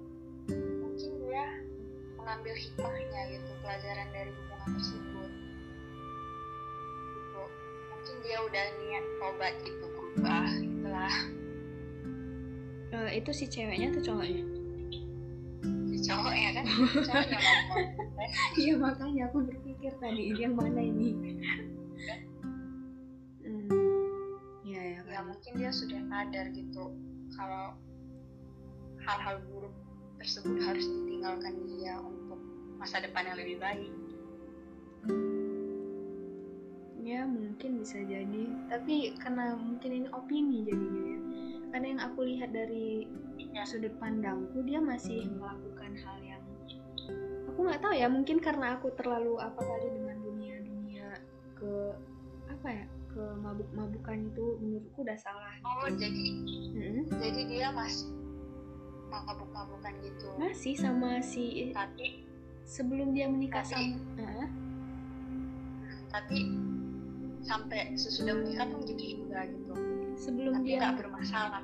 mungkin 0.85 1.11
dia 1.25 1.47
mengambil 2.21 2.52
hikmahnya 2.52 3.21
gitu 3.33 3.50
pelajaran 3.64 4.09
dari 4.12 4.28
hubungan 4.28 4.71
tersebut. 4.76 5.31
Gitu. 7.16 7.43
mungkin 7.90 8.14
dia 8.28 8.38
udah 8.45 8.66
niat 8.85 9.04
tobat 9.25 9.54
gitu 9.64 9.85
berubah 9.88 10.63
itulah 10.95 11.15
uh, 12.95 13.11
itu 13.11 13.31
si 13.35 13.51
ceweknya 13.51 13.91
atau 13.91 14.15
cowoknya? 14.15 14.43
Si 15.91 15.99
cowok 16.07 16.35
ya 16.39 16.51
kan? 16.55 16.67
Iya 18.55 18.81
makanya 18.81 19.29
aku 19.31 19.47
berpikir 19.47 19.93
tadi 19.99 20.33
ini? 20.33 20.39
Yang 20.39 20.55
mana 20.55 20.81
ini 20.81 21.09
mungkin 25.25 25.53
dia 25.61 25.71
sudah 25.71 26.01
sadar 26.11 26.47
gitu 26.51 26.85
kalau 27.37 27.79
hal-hal 29.07 29.37
buruk 29.49 29.75
tersebut 30.19 30.57
harus 30.67 30.83
ditinggalkan 30.83 31.55
dia 31.69 32.01
untuk 32.01 32.41
masa 32.77 32.99
depan 32.99 33.29
yang 33.29 33.39
lebih 33.39 33.57
baik 33.63 33.93
ya 37.05 37.29
mungkin 37.29 37.85
bisa 37.85 38.01
jadi. 38.01 38.45
Tapi 38.73 39.13
karena 39.21 39.53
mungkin 39.55 39.91
ini 39.93 40.09
opini 40.11 40.65
jadinya 40.65 41.05
ya. 41.05 41.21
Karena 41.75 41.87
yang 41.93 42.01
aku 42.01 42.21
lihat 42.25 42.51
dari 42.57 43.05
ya. 43.53 43.63
sudut 43.69 43.93
pandangku 44.01 44.65
dia 44.65 44.81
masih 44.81 45.29
melakukan 45.37 45.93
hal 46.01 46.19
yang 46.25 46.43
aku 47.55 47.59
nggak 47.71 47.83
tahu 47.85 47.95
ya 47.95 48.09
mungkin 48.11 48.43
karena 48.43 48.75
aku 48.75 48.91
terlalu 48.99 49.39
apa 49.39 49.63
kali 49.63 49.87
dengan 49.95 50.17
dunia 50.27 50.57
dunia 50.59 51.07
ke 51.55 51.95
apa 52.51 52.69
ya 52.73 52.87
ke 53.15 53.23
mabuk-mabukan 53.39 54.27
itu 54.27 54.59
menurutku 54.59 55.07
udah 55.07 55.19
salah 55.23 55.55
oh 55.63 55.87
jadi 55.87 56.25
hmm? 56.75 57.15
jadi 57.23 57.41
dia 57.47 57.69
masih 57.71 58.11
mabuk-mabukan 59.23 59.95
gitu. 60.03 60.27
Masih 60.43 60.75
sama 60.75 61.23
si 61.23 61.71
tapi 61.71 62.27
sebelum 62.67 63.15
dia 63.15 63.31
menikah 63.31 63.63
tapi, 63.63 63.95
sama 63.95 64.27
uh, 64.27 64.49
tapi 66.11 66.39
sampai 67.45 67.93
sesudah 67.95 68.35
menikah 68.35 68.67
pun 68.67 68.81
jadi 68.83 69.07
enggak 69.21 69.45
gitu. 69.53 69.75
Sebelum 70.17 70.53
tapi 70.61 70.67
dia 70.67 70.77
nggak 70.81 70.97
bermasalah. 71.05 71.63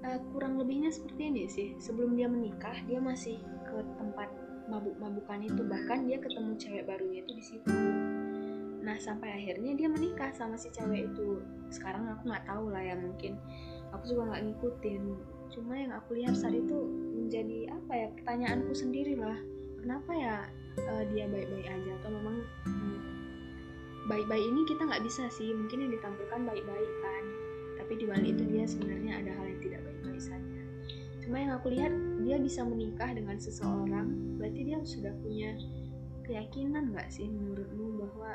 Uh, 0.00 0.20
kurang 0.32 0.56
lebihnya 0.56 0.92
seperti 0.92 1.22
ini 1.28 1.44
sih. 1.48 1.68
Sebelum 1.80 2.16
dia 2.16 2.28
menikah 2.28 2.76
dia 2.84 3.00
masih 3.00 3.40
ke 3.64 3.76
tempat 3.96 4.28
mabuk-mabukan 4.68 5.44
itu. 5.44 5.60
Bahkan 5.64 6.06
dia 6.06 6.18
ketemu 6.20 6.52
cewek 6.56 6.84
barunya 6.86 7.20
itu 7.24 7.32
di 7.34 7.44
situ. 7.44 7.72
Nah 8.80 8.96
sampai 8.96 9.36
akhirnya 9.36 9.76
dia 9.76 9.88
menikah 9.88 10.30
sama 10.32 10.56
si 10.56 10.72
cewek 10.72 11.12
itu. 11.12 11.40
Sekarang 11.72 12.08
aku 12.12 12.32
nggak 12.32 12.44
tahu 12.48 12.72
lah 12.72 12.80
ya 12.80 12.96
mungkin 12.96 13.36
aku 13.92 14.04
juga 14.16 14.22
nggak 14.32 14.42
ngikutin. 14.48 15.02
Cuma 15.50 15.74
yang 15.74 15.92
aku 15.92 16.14
lihat 16.16 16.38
saat 16.38 16.54
itu 16.54 16.78
menjadi 17.16 17.74
apa 17.74 17.92
ya 17.92 18.08
pertanyaanku 18.14 18.72
sendiri 18.72 19.18
lah. 19.18 19.36
Kenapa 19.80 20.12
ya 20.12 20.36
uh, 20.86 21.04
dia 21.12 21.24
baik-baik 21.28 21.66
aja? 21.66 21.90
Atau 22.00 22.10
memang 22.12 22.36
hmm, 22.68 23.19
baik-baik 24.08 24.44
ini 24.44 24.60
kita 24.64 24.86
nggak 24.86 25.04
bisa 25.04 25.28
sih. 25.28 25.52
Mungkin 25.52 25.88
yang 25.88 25.92
ditampilkan 25.92 26.40
baik-baik 26.46 26.92
kan. 27.04 27.24
Tapi 27.82 27.92
di 27.98 28.04
balik 28.06 28.28
itu 28.38 28.44
dia 28.48 28.64
sebenarnya 28.64 29.12
ada 29.24 29.30
hal 29.34 29.44
yang 29.50 29.60
tidak 29.60 29.80
baik-baik 29.84 30.22
saja. 30.22 30.60
Cuma 31.20 31.36
yang 31.36 31.52
aku 31.54 31.68
lihat 31.74 31.92
dia 32.24 32.36
bisa 32.40 32.64
menikah 32.64 33.10
dengan 33.12 33.36
seseorang 33.36 34.38
berarti 34.40 34.60
dia 34.66 34.78
sudah 34.82 35.12
punya 35.20 35.52
keyakinan 36.24 36.94
nggak 36.94 37.10
sih 37.10 37.26
menurutmu 37.26 38.06
bahwa 38.06 38.32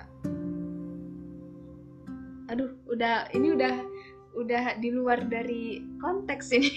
aduh 2.52 2.72
udah 2.92 3.32
ini 3.34 3.56
udah 3.56 3.76
udah 4.36 4.78
di 4.78 4.90
luar 4.92 5.26
dari 5.26 5.82
konteks 5.98 6.52
ini? 6.54 6.76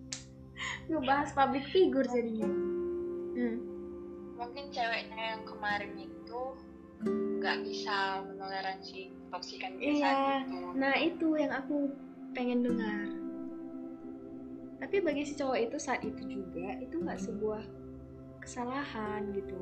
Ngebahas 0.88 1.32
public 1.32 1.64
figure 1.72 2.08
jadinya. 2.08 2.48
Hmm. 3.38 3.58
mungkin 4.38 4.70
ceweknya 4.70 5.34
yang 5.34 5.42
kemarin 5.46 5.94
itu 5.98 6.42
nggak 7.04 7.56
bisa 7.62 8.26
menoleransi 8.26 9.14
toksikan 9.30 9.78
iya. 9.78 10.42
itu. 10.42 10.74
nah 10.74 10.94
itu 10.98 11.28
yang 11.38 11.52
aku 11.54 11.92
pengen 12.34 12.64
dengar. 12.64 13.06
Tapi 14.78 14.96
bagi 15.02 15.26
si 15.26 15.34
cowok 15.34 15.58
itu 15.58 15.76
saat 15.78 16.00
itu 16.06 16.22
juga 16.22 16.78
itu 16.78 16.96
nggak 17.02 17.18
sebuah 17.18 17.62
kesalahan 18.42 19.26
gitu. 19.34 19.58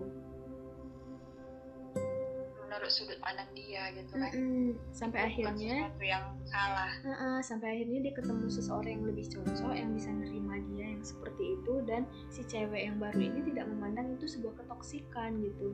Menurut 2.67 2.91
sudut 2.93 3.17
pandang 3.25 3.49
dia 3.57 3.89
gitu 3.97 4.13
kan. 4.13 4.29
Mm-mm. 4.37 4.77
sampai 4.93 5.25
Bukan 5.25 5.31
akhirnya 5.33 5.77
yang 6.05 6.27
salah. 6.45 6.93
Uh-uh, 7.01 7.39
sampai 7.41 7.81
akhirnya 7.81 7.99
dia 8.05 8.13
ketemu 8.13 8.47
seseorang 8.53 8.93
yang 9.01 9.05
lebih 9.09 9.27
cocok 9.33 9.73
yang 9.73 9.91
bisa 9.97 10.11
nerima 10.13 10.61
dia 10.75 10.87
yang 10.93 11.05
seperti 11.05 11.45
itu 11.57 11.75
dan 11.89 12.05
si 12.29 12.45
cewek 12.45 12.93
yang 12.93 13.01
baru 13.01 13.17
ini 13.17 13.41
tidak 13.49 13.65
memandang 13.73 14.13
itu 14.13 14.29
sebuah 14.29 14.53
ketoksikan 14.61 15.41
gitu 15.41 15.73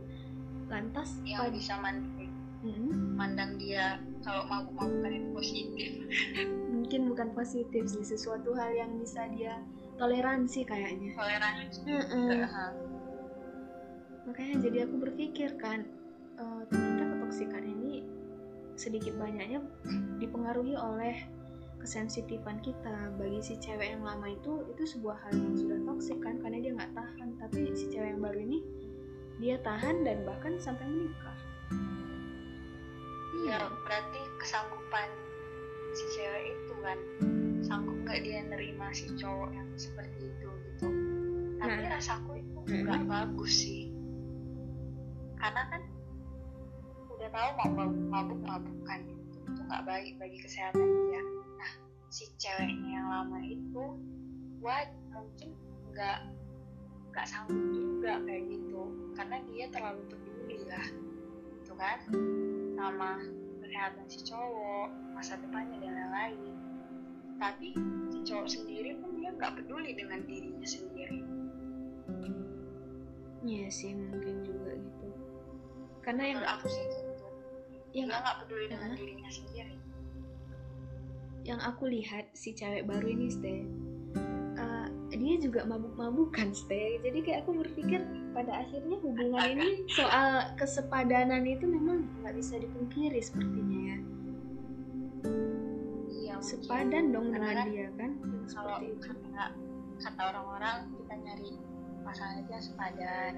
lantas 0.73 1.09
yang 1.23 1.45
pad- 1.45 1.53
bisa 1.53 1.77
mandang, 1.77 2.33
Mm-mm. 2.65 2.93
mandang 3.13 3.61
dia 3.61 4.01
kalau 4.25 4.49
mabuk-mabukan 4.49 5.13
itu 5.13 5.29
positif. 5.37 5.91
Mungkin 6.75 7.01
bukan 7.13 7.29
positif 7.37 7.83
sih 7.87 8.05
sesuatu 8.05 8.57
hal 8.57 8.73
yang 8.73 8.97
bisa 8.97 9.29
dia 9.31 9.61
toleransi 10.01 10.65
kayaknya. 10.65 11.13
Toleransi. 11.15 11.79
Ha. 12.49 12.67
makanya 14.23 14.63
jadi 14.63 14.87
aku 14.87 15.03
berpikir 15.03 15.59
kan 15.59 15.83
eh, 16.39 16.63
ternyata 16.71 17.05
ketoksikan 17.11 17.65
ini 17.67 18.07
sedikit 18.79 19.19
banyaknya 19.19 19.59
dipengaruhi 20.17 20.79
oleh 20.79 21.27
kesensitifan 21.83 22.63
kita. 22.63 23.11
Bagi 23.19 23.43
si 23.43 23.59
cewek 23.59 23.99
yang 23.99 24.07
lama 24.07 24.31
itu 24.31 24.63
itu 24.71 24.83
sebuah 24.87 25.19
hal 25.27 25.35
yang 25.35 25.55
sudah 25.59 25.79
toksik 25.83 26.19
kan 26.23 26.39
karena 26.39 26.59
dia 26.63 26.73
nggak 26.73 26.95
tahan. 26.95 27.29
Tapi 27.43 27.75
si 27.75 27.91
cewek 27.91 28.15
yang 28.15 28.23
baru 28.23 28.39
ini 28.39 28.59
dia 29.43 29.59
tahan 29.59 30.07
dan 30.07 30.23
bahkan 30.23 30.55
sampai 30.63 30.87
menikah 30.87 31.35
ya 33.43 33.59
berarti 33.83 34.21
kesanggupan 34.39 35.11
si 35.99 36.05
cewek 36.15 36.45
itu 36.55 36.75
kan 36.79 36.99
sanggup 37.67 37.99
nggak 38.07 38.23
dia 38.23 38.39
nerima 38.47 38.95
si 38.95 39.11
cowok 39.19 39.51
yang 39.51 39.67
seperti 39.75 40.31
itu 40.31 40.47
gitu 40.47 40.89
tapi 41.59 41.83
Nah. 41.83 41.99
rasaku 41.99 42.39
itu 42.39 42.59
Mm-mm. 42.71 42.87
nggak 42.87 43.03
bagus 43.11 43.53
sih 43.67 43.91
karena 45.43 45.63
kan 45.75 45.83
udah 47.11 47.31
tahu 47.35 47.51
mau 47.59 47.91
mabuk 47.91 48.41
mabukan 48.47 49.01
itu 49.11 49.27
itu 49.43 49.61
nggak 49.67 49.83
baik 49.91 50.15
bagi 50.23 50.39
kesehatan 50.39 50.87
dia 50.87 51.23
nah 51.59 51.73
si 52.15 52.31
ceweknya 52.39 53.03
yang 53.03 53.09
lama 53.11 53.39
itu 53.43 53.85
buat 54.63 54.87
mungkin 55.11 55.51
nggak 55.91 56.19
nggak 57.13 57.29
sanggup 57.29 57.61
juga 57.77 58.19
kayak 58.25 58.49
gitu. 58.49 58.83
Karena 59.13 59.37
dia 59.53 59.65
terlalu 59.69 60.03
peduli 60.09 60.59
lah 60.65 60.87
gitu 61.61 61.73
kan 61.77 61.99
sama 62.75 63.21
kesehatan 63.63 64.05
si 64.09 64.19
cowok 64.27 64.89
masa 65.13 65.37
depannya 65.39 65.77
dan 65.85 65.93
lain-lain. 65.93 66.57
Tapi 67.37 67.77
si 68.11 68.19
cowok 68.25 68.49
sendiri 68.49 68.97
pun 68.99 69.15
dia 69.21 69.31
nggak 69.37 69.61
peduli 69.61 69.93
dengan 69.93 70.25
dirinya 70.25 70.67
sendiri. 70.67 71.21
Iya 73.43 73.69
sih 73.69 73.93
mungkin 73.93 74.47
juga 74.47 74.73
gitu. 74.79 75.09
Karena 76.03 76.25
yang 76.35 76.43
aku 76.47 76.67
sih 76.71 76.85
gitu. 76.87 77.27
Yang 77.93 78.07
dia 78.09 78.19
nggak 78.23 78.37
peduli 78.45 78.65
dengan 78.71 78.89
Hah? 78.89 78.99
dirinya 78.99 79.31
sendiri. 79.31 79.75
Yang 81.43 81.61
aku 81.67 81.85
lihat 81.91 82.25
si 82.33 82.55
cewek 82.55 82.87
baru 82.87 83.07
ini 83.11 83.27
stay 83.29 83.61
eh, 83.61 83.67
dia 85.17 85.35
juga 85.39 85.61
mabuk-mabukan 85.69 86.53
stay 86.57 86.97
jadi 87.05 87.19
kayak 87.21 87.39
aku 87.45 87.61
berpikir 87.61 88.01
pada 88.33 88.65
akhirnya 88.65 88.97
hubungan 89.05 89.45
ini 89.57 89.85
soal 89.93 90.49
kesepadanan 90.57 91.45
itu 91.45 91.69
memang 91.69 92.09
nggak 92.25 92.35
bisa 92.37 92.57
dipungkiri 92.57 93.21
sepertinya 93.21 93.81
ya. 93.93 93.99
Iya 96.13 96.35
mungkin. 96.41 96.49
sepadan 96.49 97.05
dong 97.13 97.27
Karena 97.29 97.45
dengan 97.45 97.57
kan 97.57 97.69
dia 97.69 97.89
kan? 98.01 98.11
kalau 98.53 98.79
itu. 98.81 98.97
kata 99.05 99.45
kata 100.03 100.21
orang-orang 100.35 100.77
kita 100.99 101.15
nyari 101.21 101.51
pasangan 102.03 102.37
itu 102.43 102.51
yang 102.51 102.65
sepadan 102.65 103.33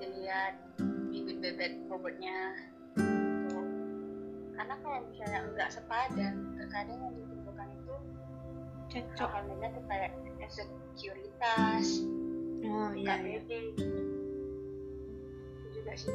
dilihat 0.00 0.54
bibit 1.10 1.38
bebet 1.42 1.72
bobotnya 1.90 2.54
karena 4.54 4.74
kalau 4.80 4.98
misalnya 5.10 5.40
enggak 5.50 5.68
sepadan 5.74 6.34
terkadang 6.56 6.98
yang 7.02 7.16
cocok. 8.94 9.28
Hal-hal 9.28 9.44
negatif 9.50 9.82
kayak 9.90 10.10
insekuritas 10.38 11.86
oh 12.64 12.90
iya 12.94 13.14
iya. 13.20 13.38
itu 13.42 13.82
juga 15.74 15.92
sih. 15.98 16.14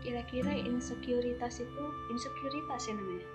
Kira-kira 0.00 0.52
insekuritas 0.56 1.60
itu 1.60 1.84
insekuritas 2.12 2.80
ya 2.88 2.94
namanya? 2.96 3.28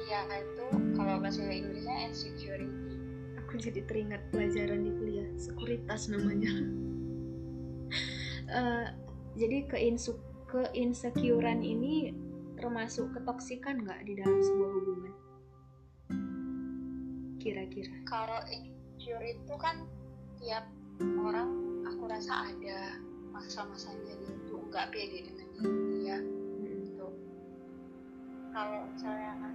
Iya 0.00 0.20
itu 0.40 0.66
kalau 0.96 1.14
bahasa 1.20 1.44
Inggrisnya 1.44 1.96
insecurity. 2.08 2.96
Aku 3.44 3.58
jadi 3.58 3.82
teringat 3.84 4.22
pelajaran 4.30 4.86
di 4.86 4.92
kuliah 4.94 5.28
sekuritas 5.40 6.12
namanya. 6.12 6.52
Eh, 8.50 8.86
jadi 9.38 9.62
keinsu 9.70 10.18
keinsecurean 10.50 11.62
ini 11.62 12.10
termasuk 12.58 13.14
ketoksikan 13.14 13.86
nggak 13.86 14.10
di 14.10 14.18
dalam 14.18 14.42
sebuah 14.42 14.70
hubungan 14.74 15.14
kira-kira. 17.40 17.90
Kalau 18.04 18.38
insecure 18.52 19.24
itu 19.24 19.54
kan 19.56 19.88
tiap 20.38 20.68
orang 21.00 21.50
aku 21.88 22.04
rasa 22.04 22.52
ada 22.52 23.00
masa-masanya 23.32 24.12
dia 24.20 24.34
tuh 24.44 24.60
nggak 24.68 24.92
pede 24.92 25.24
dengan 25.24 25.48
diri 25.56 25.80
dia. 26.04 26.16
Gitu. 26.60 27.06
Kalau 28.52 28.80
misalnya 28.92 29.32
kan 29.40 29.54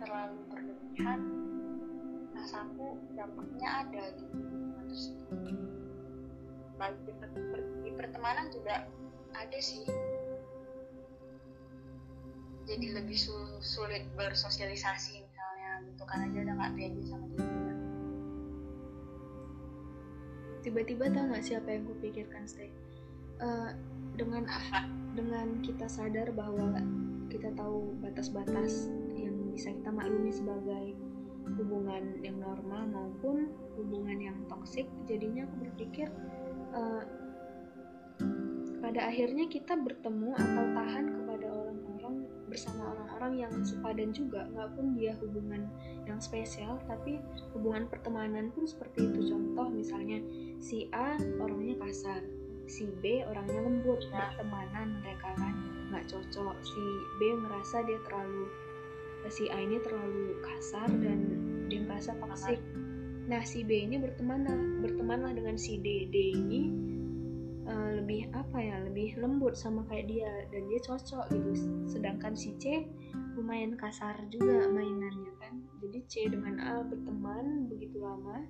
terlalu 0.00 0.38
berlebihan 0.48 1.20
rasaku 2.32 2.98
dampaknya 3.14 3.68
ada 3.86 4.04
di 4.16 4.24
hubungan 4.32 4.84
tersebut 4.88 5.54
di, 7.06 7.12
per- 7.14 7.30
per- 7.30 7.72
di 7.86 7.90
pertemanan 7.94 8.50
juga 8.50 8.88
ada 9.36 9.58
sih. 9.62 9.86
Jadi 12.66 12.94
lebih 12.94 13.18
su- 13.18 13.60
sulit 13.62 14.06
bersosialisasi 14.18 15.21
gitu 15.82 16.02
karena 16.06 16.26
dia 16.30 16.40
udah 16.46 16.54
nggak 16.58 16.74
pede 16.78 17.02
sama 17.04 17.26
dirinya 17.34 17.74
tiba-tiba 20.62 21.04
tahu 21.10 21.24
nggak 21.34 21.44
siapa 21.44 21.68
yang 21.74 21.84
kupikirkan 21.90 22.46
stay 22.46 22.70
Eh, 23.42 23.70
dengan 24.14 24.46
dengan 25.18 25.58
kita 25.66 25.90
sadar 25.90 26.30
bahwa 26.30 26.78
kita 27.26 27.50
tahu 27.58 27.90
batas-batas 27.98 28.86
yang 29.18 29.34
bisa 29.50 29.74
kita 29.74 29.90
maklumi 29.90 30.30
sebagai 30.30 30.94
hubungan 31.58 32.22
yang 32.22 32.38
normal 32.38 32.86
maupun 32.86 33.50
hubungan 33.74 34.30
yang 34.30 34.38
toksik 34.46 34.86
jadinya 35.10 35.42
aku 35.42 35.66
berpikir 35.66 36.06
eh, 36.70 37.02
pada 38.78 39.10
akhirnya 39.10 39.50
kita 39.50 39.74
bertemu 39.74 40.38
atau 40.38 40.64
tahan 40.78 41.04
orang-orang 41.10 41.21
bersama 42.52 42.92
orang-orang 42.92 43.48
yang 43.48 43.54
sepadan 43.64 44.12
juga. 44.12 44.44
Nggak 44.52 44.68
pun 44.76 44.86
dia 44.92 45.16
hubungan 45.24 45.64
yang 46.04 46.20
spesial 46.20 46.76
tapi 46.84 47.16
hubungan 47.56 47.88
pertemanan 47.88 48.52
pun 48.52 48.68
seperti 48.68 49.08
itu. 49.08 49.32
Contoh 49.32 49.72
misalnya 49.72 50.20
si 50.60 50.92
A 50.92 51.16
orangnya 51.40 51.80
kasar 51.80 52.20
si 52.68 52.92
B 53.00 53.24
orangnya 53.24 53.64
lembut. 53.64 54.04
Ya. 54.12 54.36
pertemanan 54.36 55.00
mereka 55.00 55.32
kan 55.40 55.54
nggak 55.88 56.04
cocok. 56.12 56.56
Si 56.60 56.84
B 57.16 57.32
ngerasa 57.40 57.88
dia 57.88 57.96
terlalu 58.04 58.44
si 59.32 59.48
A 59.48 59.56
ini 59.56 59.80
terlalu 59.80 60.36
kasar 60.44 60.92
dan 61.00 61.18
dia 61.70 61.80
merasa 61.86 62.12
toksik 62.18 62.58
nah 63.30 63.38
si 63.46 63.62
B 63.62 63.86
ini 63.86 64.02
berteman 64.02 64.44
bertemanlah 64.82 65.30
dengan 65.30 65.54
si 65.54 65.78
D. 65.78 66.10
D 66.10 66.34
ini 66.34 66.91
eh, 67.66 67.90
lebih 68.02 68.30
apa 68.34 68.58
ya 68.58 68.76
lebih 68.82 69.18
lembut 69.18 69.54
sama 69.54 69.86
kayak 69.90 70.10
dia 70.10 70.30
dan 70.50 70.62
dia 70.70 70.80
cocok 70.82 71.24
gitu. 71.30 71.50
Sedangkan 71.86 72.34
si 72.34 72.54
C 72.58 72.86
lumayan 73.38 73.78
kasar 73.78 74.18
juga 74.28 74.68
mainannya 74.70 75.32
kan. 75.40 75.54
Jadi 75.82 75.98
C 76.06 76.14
dengan 76.30 76.60
A 76.62 76.82
berteman 76.84 77.66
begitu 77.70 78.02
lama 78.02 78.44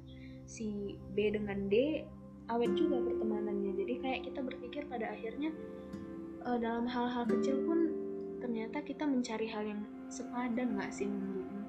si 0.49 0.99
B 1.17 1.33
dengan 1.33 1.69
D 1.69 2.05
awet 2.51 2.73
juga 2.75 3.01
pertemanannya. 3.01 3.73
Jadi 3.79 3.95
kayak 4.03 4.21
kita 4.29 4.41
berpikir 4.43 4.83
pada 4.89 5.13
akhirnya 5.13 5.51
eh, 6.45 6.59
dalam 6.59 6.85
hal-hal 6.85 7.25
kecil 7.29 7.63
pun 7.65 7.93
ternyata 8.43 8.83
kita 8.83 9.07
mencari 9.07 9.47
hal 9.47 9.63
yang 9.63 9.83
sepadan 10.11 10.75
nggak 10.75 10.91
sih 10.91 11.07
menurutmu? 11.07 11.63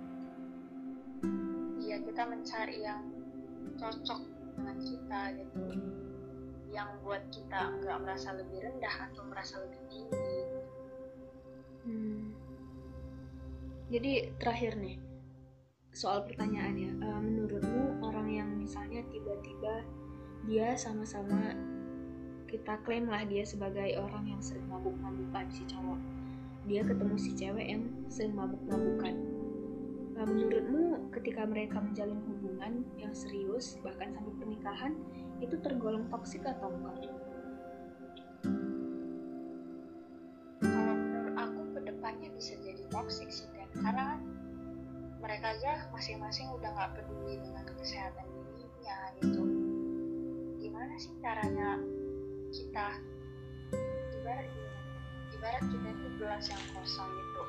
iya 1.94 2.02
kita 2.02 2.24
mencari 2.26 2.78
yang 2.82 3.06
cocok 3.78 4.22
dengan 4.58 4.78
kita 4.82 5.22
gitu 5.38 5.62
yang 6.74 6.90
buat 7.06 7.22
kita 7.30 7.70
nggak 7.86 7.98
merasa 8.02 8.34
lebih 8.34 8.66
rendah 8.66 8.96
atau 9.14 9.22
merasa 9.30 9.62
lebih 9.62 9.80
tinggi 9.88 10.42
Hmm. 11.84 12.32
Jadi 13.92 14.32
terakhir 14.40 14.80
nih 14.80 14.96
soal 15.94 16.24
pertanyaannya, 16.26 16.90
eh, 16.96 17.22
menurutmu 17.22 18.02
orang 18.02 18.28
yang 18.32 18.50
misalnya 18.56 19.04
tiba-tiba 19.12 19.84
dia 20.48 20.74
sama-sama 20.80 21.54
kita 22.50 22.80
klaim 22.88 23.12
lah 23.12 23.28
dia 23.28 23.44
sebagai 23.44 24.00
orang 24.00 24.32
yang 24.32 24.42
sering 24.42 24.66
mabuk-mabukan 24.72 25.46
si 25.52 25.68
cowok, 25.68 26.00
dia 26.66 26.82
ketemu 26.88 27.16
si 27.20 27.32
cewek 27.36 27.68
yang 27.68 27.84
sering 28.08 28.34
mabuk-mabukan. 28.34 29.16
Nah, 30.14 30.26
menurutmu 30.30 31.10
ketika 31.12 31.44
mereka 31.44 31.84
menjalin 31.84 32.22
hubungan 32.30 32.86
yang 32.96 33.12
serius 33.12 33.76
bahkan 33.84 34.14
sampai 34.16 34.34
pernikahan 34.40 34.94
itu 35.44 35.56
tergolong 35.60 36.08
toksik 36.08 36.44
atau 36.48 36.72
enggak? 36.72 37.14
bisa 42.44 42.60
jadi 42.60 42.84
toxic 42.92 43.32
sih 43.32 43.48
kan 43.56 43.72
karena 43.72 44.20
mereka 45.24 45.56
aja 45.56 45.88
masing-masing 45.96 46.52
udah 46.52 46.76
nggak 46.76 46.92
peduli 47.00 47.40
dengan 47.40 47.64
kesehatan 47.80 48.28
dirinya 48.28 48.98
gitu. 49.24 49.44
Gimana 50.60 50.92
sih 51.00 51.16
caranya 51.24 51.80
kita 52.52 53.00
ibarat 54.20 54.52
ibarat 55.40 55.64
kita 55.72 55.88
itu 55.88 56.08
gelas 56.20 56.46
yang 56.52 56.64
kosong 56.76 57.08
gitu 57.08 57.44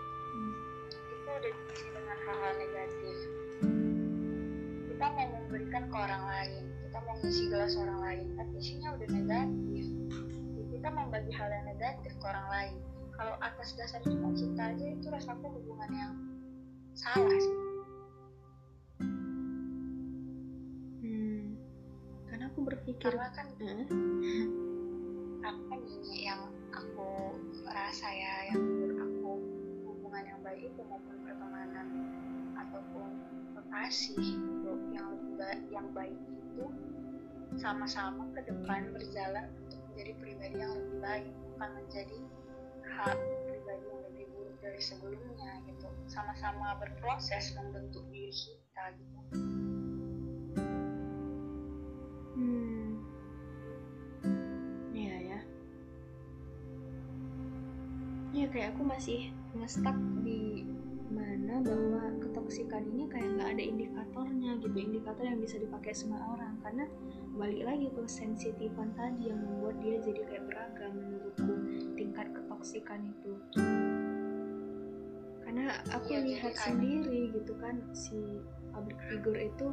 itu 0.95 1.27
udah 1.27 1.39
diisi 1.43 1.87
dengan 1.91 2.19
hal-hal 2.23 2.53
negatif. 2.55 3.17
Kita 4.95 5.07
mau 5.11 5.27
memberikan 5.27 5.91
ke 5.91 5.97
orang 5.99 6.23
lain 6.23 6.65
kita 6.95 7.11
mau 7.11 7.19
ngisi 7.27 7.51
gelas 7.51 7.75
orang 7.75 7.99
lain 8.07 8.27
tapi 8.39 8.55
isinya 8.63 8.95
udah 8.95 9.09
negatif. 9.11 9.83
Kita 10.71 10.89
membagi 10.95 11.33
hal 11.35 11.51
yang 11.51 11.67
negatif 11.67 12.15
ke 12.15 12.23
orang 12.23 12.47
lain. 12.55 12.75
Kalau 13.19 13.35
atas 13.43 13.75
dasar 13.75 13.99
cuma 14.07 14.31
cinta 14.39 14.71
aja 14.71 14.87
itu 14.95 15.07
rasaku 15.11 15.43
hubungan 15.59 15.91
yang 15.91 16.15
salah 16.95 17.35
sih. 17.35 17.59
Berpikir 22.55 23.11
karena 23.11 23.29
kan 23.35 23.51
hmm? 23.59 25.43
apa 25.43 25.75
nih 25.75 26.31
yang 26.31 26.47
aku 26.71 27.35
rasa 27.67 28.07
ya 28.15 28.55
yang 28.55 28.63
menurut 28.63 28.99
aku 29.03 29.31
hubungan 29.91 30.23
yang 30.31 30.41
baik 30.47 30.71
itu 30.71 30.81
maupun 30.87 31.19
pertemanan 31.27 31.87
ataupun 32.55 33.11
kekasih 33.59 34.39
yang 34.95 35.11
lebih 35.13 35.75
yang 35.75 35.91
baik 35.91 36.17
itu 36.55 36.67
sama-sama 37.59 38.31
ke 38.31 38.47
depan 38.47 38.95
berjalan 38.95 39.51
untuk 39.67 39.83
menjadi 39.91 40.13
pribadi 40.23 40.57
yang 40.63 40.73
lebih 40.79 40.99
baik 41.03 41.27
bukan 41.51 41.71
menjadi 41.83 42.19
hak 42.95 43.19
pribadi 43.51 43.85
yang 43.91 44.03
lebih 44.07 44.25
buruk 44.39 44.57
dari 44.63 44.79
sebelumnya 44.79 45.51
gitu. 45.67 45.91
Sama-sama 46.07 46.79
berproses 46.79 47.51
membentuk 47.59 48.07
diri 48.15 48.31
kita 48.31 48.85
gitu. 48.95 49.21
Kayak 58.55 58.79
aku 58.79 58.87
masih 58.87 59.35
ngestak 59.59 59.99
di 60.23 60.44
mana 61.45 61.61
bahwa 61.61 62.09
ketoksikan 62.25 62.89
ini 62.89 63.05
kayak 63.05 63.37
nggak 63.37 63.49
ada 63.53 63.65
indikatornya 63.69 64.51
gitu 64.65 64.77
indikator 64.81 65.29
yang 65.29 65.37
bisa 65.45 65.61
dipakai 65.61 65.93
semua 65.93 66.25
orang. 66.33 66.57
Karena 66.65 66.89
balik 67.37 67.69
lagi 67.69 67.93
ke 67.93 68.01
sensitifan 68.09 68.97
tadi 68.97 69.29
yang 69.29 69.45
membuat 69.45 69.77
dia 69.85 70.01
jadi 70.01 70.25
kayak 70.25 70.45
beragam 70.49 70.93
menurutku 70.97 71.53
tingkat 72.01 72.33
ketoksikan 72.33 73.01
itu. 73.05 73.33
Karena 75.45 75.85
aku 75.93 76.17
ya, 76.17 76.25
lihat 76.25 76.57
sendiri 76.57 77.37
gitu 77.37 77.53
kan 77.61 77.77
si 77.93 78.41
public 78.73 78.97
figure 79.13 79.37
itu 79.45 79.69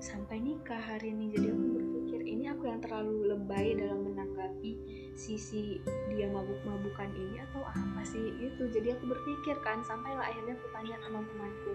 sampai 0.00 0.40
nikah 0.40 0.80
hari 0.80 1.12
ini. 1.12 1.28
Jadi 1.36 1.52
aku 1.52 1.64
berpikir 1.76 2.20
ini 2.24 2.44
aku 2.48 2.72
yang 2.72 2.80
terlalu 2.80 3.36
lebay 3.36 3.76
dalam 3.76 4.00
menanggapi 4.44 4.72
sisi 5.14 5.80
dia 6.12 6.28
mabuk-mabukan 6.28 7.08
ini 7.16 7.40
atau 7.48 7.64
apa 7.64 8.02
sih 8.04 8.34
itu 8.42 8.68
jadi 8.68 8.98
aku 8.98 9.08
berpikir 9.08 9.56
kan 9.64 9.80
sampailah 9.86 10.26
akhirnya 10.26 10.58
aku 10.58 10.66
tanya 10.74 10.96
teman-temanku 11.06 11.72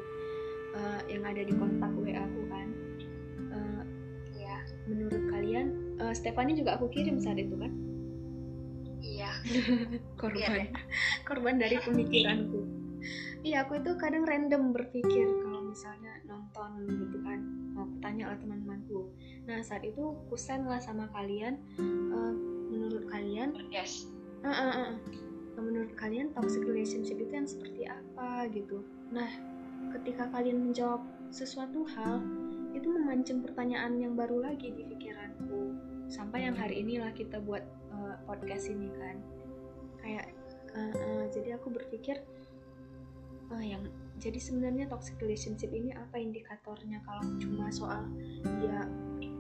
uh, 0.77 1.01
yang 1.09 1.23
ada 1.25 1.41
di 1.41 1.53
kontak 1.57 1.89
WA 1.97 2.19
aku 2.19 2.41
kan. 2.51 2.67
Uh, 3.49 3.83
ya 4.37 4.61
menurut 4.85 5.23
kalian 5.33 5.97
uh, 6.03 6.13
Stefani 6.13 6.53
juga 6.53 6.77
aku 6.77 6.91
kirim 6.93 7.17
saat 7.17 7.41
itu 7.41 7.55
kan? 7.57 7.71
Iya. 8.99 9.31
Korban. 10.21 10.37
Iya, 10.37 10.67
korban 11.27 11.55
dari 11.57 11.79
pemikiranku. 11.79 12.59
Iya 13.39 13.63
aku 13.63 13.79
itu 13.79 13.95
kadang 13.95 14.27
random 14.27 14.75
berpikir 14.75 15.23
kalau 15.47 15.63
misalnya 15.63 16.11
nonton 16.27 16.83
gitu 16.91 17.17
kan. 17.23 17.39
Aku 17.79 17.95
tanya 18.03 18.35
lah 18.35 18.37
teman-temanku. 18.43 19.15
Nah 19.47 19.63
saat 19.63 19.87
itu 19.87 20.11
kusen 20.27 20.67
lah 20.67 20.83
sama 20.83 21.07
kalian 21.15 21.55
uh, 22.11 22.58
menurut 22.69 23.05
kalian? 23.09 23.57
Yes. 23.73 24.07
Uh, 24.45 24.49
uh, 24.49 24.71
uh, 24.87 24.91
menurut 25.59 25.91
kalian 25.99 26.31
toxic 26.31 26.63
relationship 26.63 27.19
itu 27.19 27.33
yang 27.35 27.49
seperti 27.49 27.83
apa 27.89 28.47
gitu? 28.53 28.85
Nah 29.11 29.27
ketika 29.97 30.29
kalian 30.31 30.69
menjawab 30.69 31.03
sesuatu 31.33 31.85
hal 31.97 32.23
itu 32.77 32.85
memancing 32.85 33.41
pertanyaan 33.41 33.97
yang 33.97 34.13
baru 34.13 34.45
lagi 34.45 34.69
di 34.69 34.85
pikiranku. 34.85 35.73
Sampai 36.09 36.45
yang 36.45 36.57
hari 36.57 36.81
inilah 36.81 37.13
kita 37.13 37.41
buat 37.41 37.65
uh, 37.93 38.15
podcast 38.25 38.69
ini 38.69 38.89
kan. 38.97 39.17
Kayak 40.01 40.25
uh, 40.73 40.93
uh, 40.93 41.23
jadi 41.33 41.57
aku 41.57 41.73
berpikir 41.73 42.21
uh, 43.53 43.63
yang 43.63 43.85
jadi 44.19 44.37
sebenarnya 44.37 44.85
toxic 44.91 45.17
relationship 45.21 45.73
ini 45.73 45.93
apa 45.95 46.17
indikatornya? 46.17 47.01
Kalau 47.05 47.25
cuma 47.41 47.71
soal 47.73 48.05
dia 48.61 48.85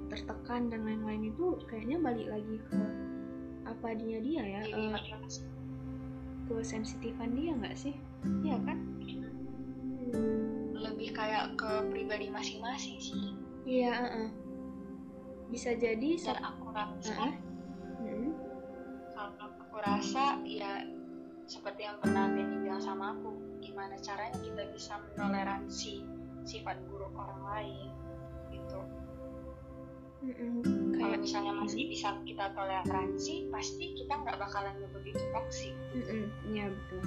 tertekan 0.09 0.73
dan 0.73 0.89
lain-lain 0.89 1.29
itu 1.29 1.61
kayaknya 1.69 2.01
balik 2.01 2.27
lagi 2.33 2.57
ke 2.65 2.81
apa 3.69 3.93
dia 3.93 4.17
dia 4.19 4.41
ya 4.41 4.61
uh, 4.73 4.97
ke 6.49 6.55
sensitifan 6.65 7.37
dia 7.37 7.53
nggak 7.53 7.77
sih? 7.77 7.93
Iya 8.41 8.57
kan? 8.65 8.77
Lebih 10.73 11.09
kayak 11.13 11.53
ke 11.53 11.71
pribadi 11.93 12.33
masing-masing 12.33 12.97
sih. 12.97 13.37
Iya 13.69 13.93
uh 13.93 14.05
-uh. 14.09 14.29
bisa 15.49 15.73
jadi 15.77 16.17
dan 16.17 16.37
aku 16.41 16.73
rasa. 16.73 17.13
Uh 17.13 17.33
-uh. 18.01 18.31
kalau 19.13 19.33
aku 19.61 19.77
rasa 19.77 20.41
ya 20.45 20.85
seperti 21.49 21.81
yang 21.85 21.97
pernah 21.97 22.29
Benny 22.29 22.61
bilang 22.61 22.81
sama 22.81 23.17
aku 23.17 23.33
gimana 23.61 23.97
caranya 24.01 24.37
kita 24.37 24.69
bisa 24.69 25.01
menoleransi 25.01 26.05
sifat 26.45 26.77
buruk 26.87 27.13
orang 27.17 27.41
lain 27.45 27.89
Mm-mm. 30.19 30.59
Kalau 30.99 31.15
misalnya 31.15 31.55
masih 31.55 31.87
bisa 31.87 32.11
kita 32.27 32.51
toleransi, 32.51 33.47
pasti 33.47 33.95
kita 33.95 34.19
nggak 34.19 34.35
bakalan 34.35 34.75
begitu 34.91 35.23
toksik. 35.31 35.71
Iya 36.51 36.67
betul. 36.67 37.01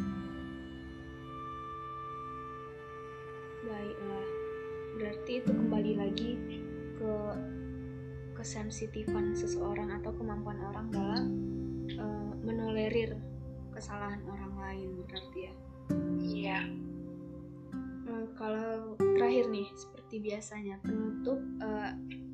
Baiklah, 3.69 4.29
berarti 4.97 5.33
itu 5.45 5.51
kembali 5.53 5.93
lagi 6.01 6.31
ke 6.97 7.15
kesensitifan 8.33 9.37
seseorang 9.37 9.93
atau 10.01 10.11
kemampuan 10.17 10.59
orang 10.73 10.89
dalam 10.89 11.25
uh, 12.01 12.33
menolerir 12.41 13.21
kesalahan 13.77 14.25
orang 14.25 14.57
lain 14.57 14.89
berarti 15.05 15.39
ya. 15.45 15.55
Iya. 16.17 16.59
Uh, 18.09 18.27
kalau 18.41 18.97
terakhir 18.97 19.53
nih, 19.53 19.69
seperti 19.77 20.17
biasanya 20.33 20.81
penutup. 20.81 21.39
Uh, 21.61 21.93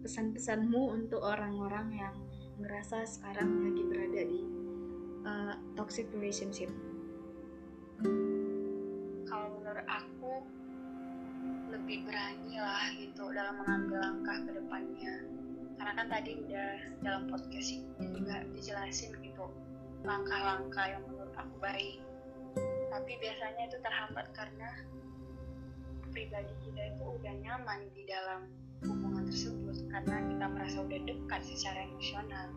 pesan-pesanmu 0.09 0.89
untuk 0.89 1.21
orang-orang 1.21 1.93
yang 1.93 2.17
ngerasa 2.65 3.05
sekarang 3.05 3.61
lagi 3.61 3.85
berada 3.85 4.23
di 4.25 4.41
uh, 5.29 5.55
toxic 5.77 6.09
relationship? 6.17 6.73
Kalau 9.29 9.53
menurut 9.61 9.85
aku 9.85 10.41
lebih 11.69 12.09
berani 12.09 12.57
lah 12.57 12.89
gitu 12.97 13.29
dalam 13.37 13.61
mengambil 13.61 14.01
langkah 14.01 14.49
ke 14.49 14.51
depannya. 14.57 15.15
Karena 15.77 15.93
kan 15.93 16.07
tadi 16.09 16.31
udah 16.41 16.71
dalam 17.05 17.23
podcast 17.29 17.69
ini 17.69 18.09
juga 18.17 18.49
dijelasin 18.57 19.13
gitu 19.21 19.45
langkah-langkah 20.09 20.89
yang 20.89 21.05
menurut 21.05 21.37
aku 21.37 21.57
baik. 21.61 22.01
Tapi 22.89 23.13
biasanya 23.21 23.69
itu 23.69 23.77
terhambat 23.85 24.33
karena 24.33 24.73
pribadi 26.09 26.57
kita 26.65 26.97
itu 26.97 27.05
udah 27.05 27.35
nyaman 27.45 27.93
di 27.93 28.09
dalam 28.09 28.49
tersebut 29.29 29.77
karena 29.93 30.17
kita 30.25 30.47
merasa 30.49 30.77
udah 30.81 31.01
dekat 31.05 31.41
secara 31.45 31.79
emosional. 31.85 32.49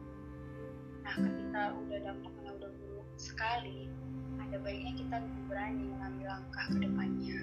Nah 1.03 1.13
ketika 1.19 1.61
udah 1.75 1.99
dampaknya 1.99 2.49
udah 2.55 2.71
buruk 2.71 3.09
sekali 3.19 3.91
ada 4.39 4.57
baiknya 4.63 4.93
kita 4.95 5.15
lebih 5.19 5.43
berani 5.51 5.83
mengambil 5.91 6.27
langkah 6.39 6.65
ke 6.71 6.77
depannya. 6.79 7.39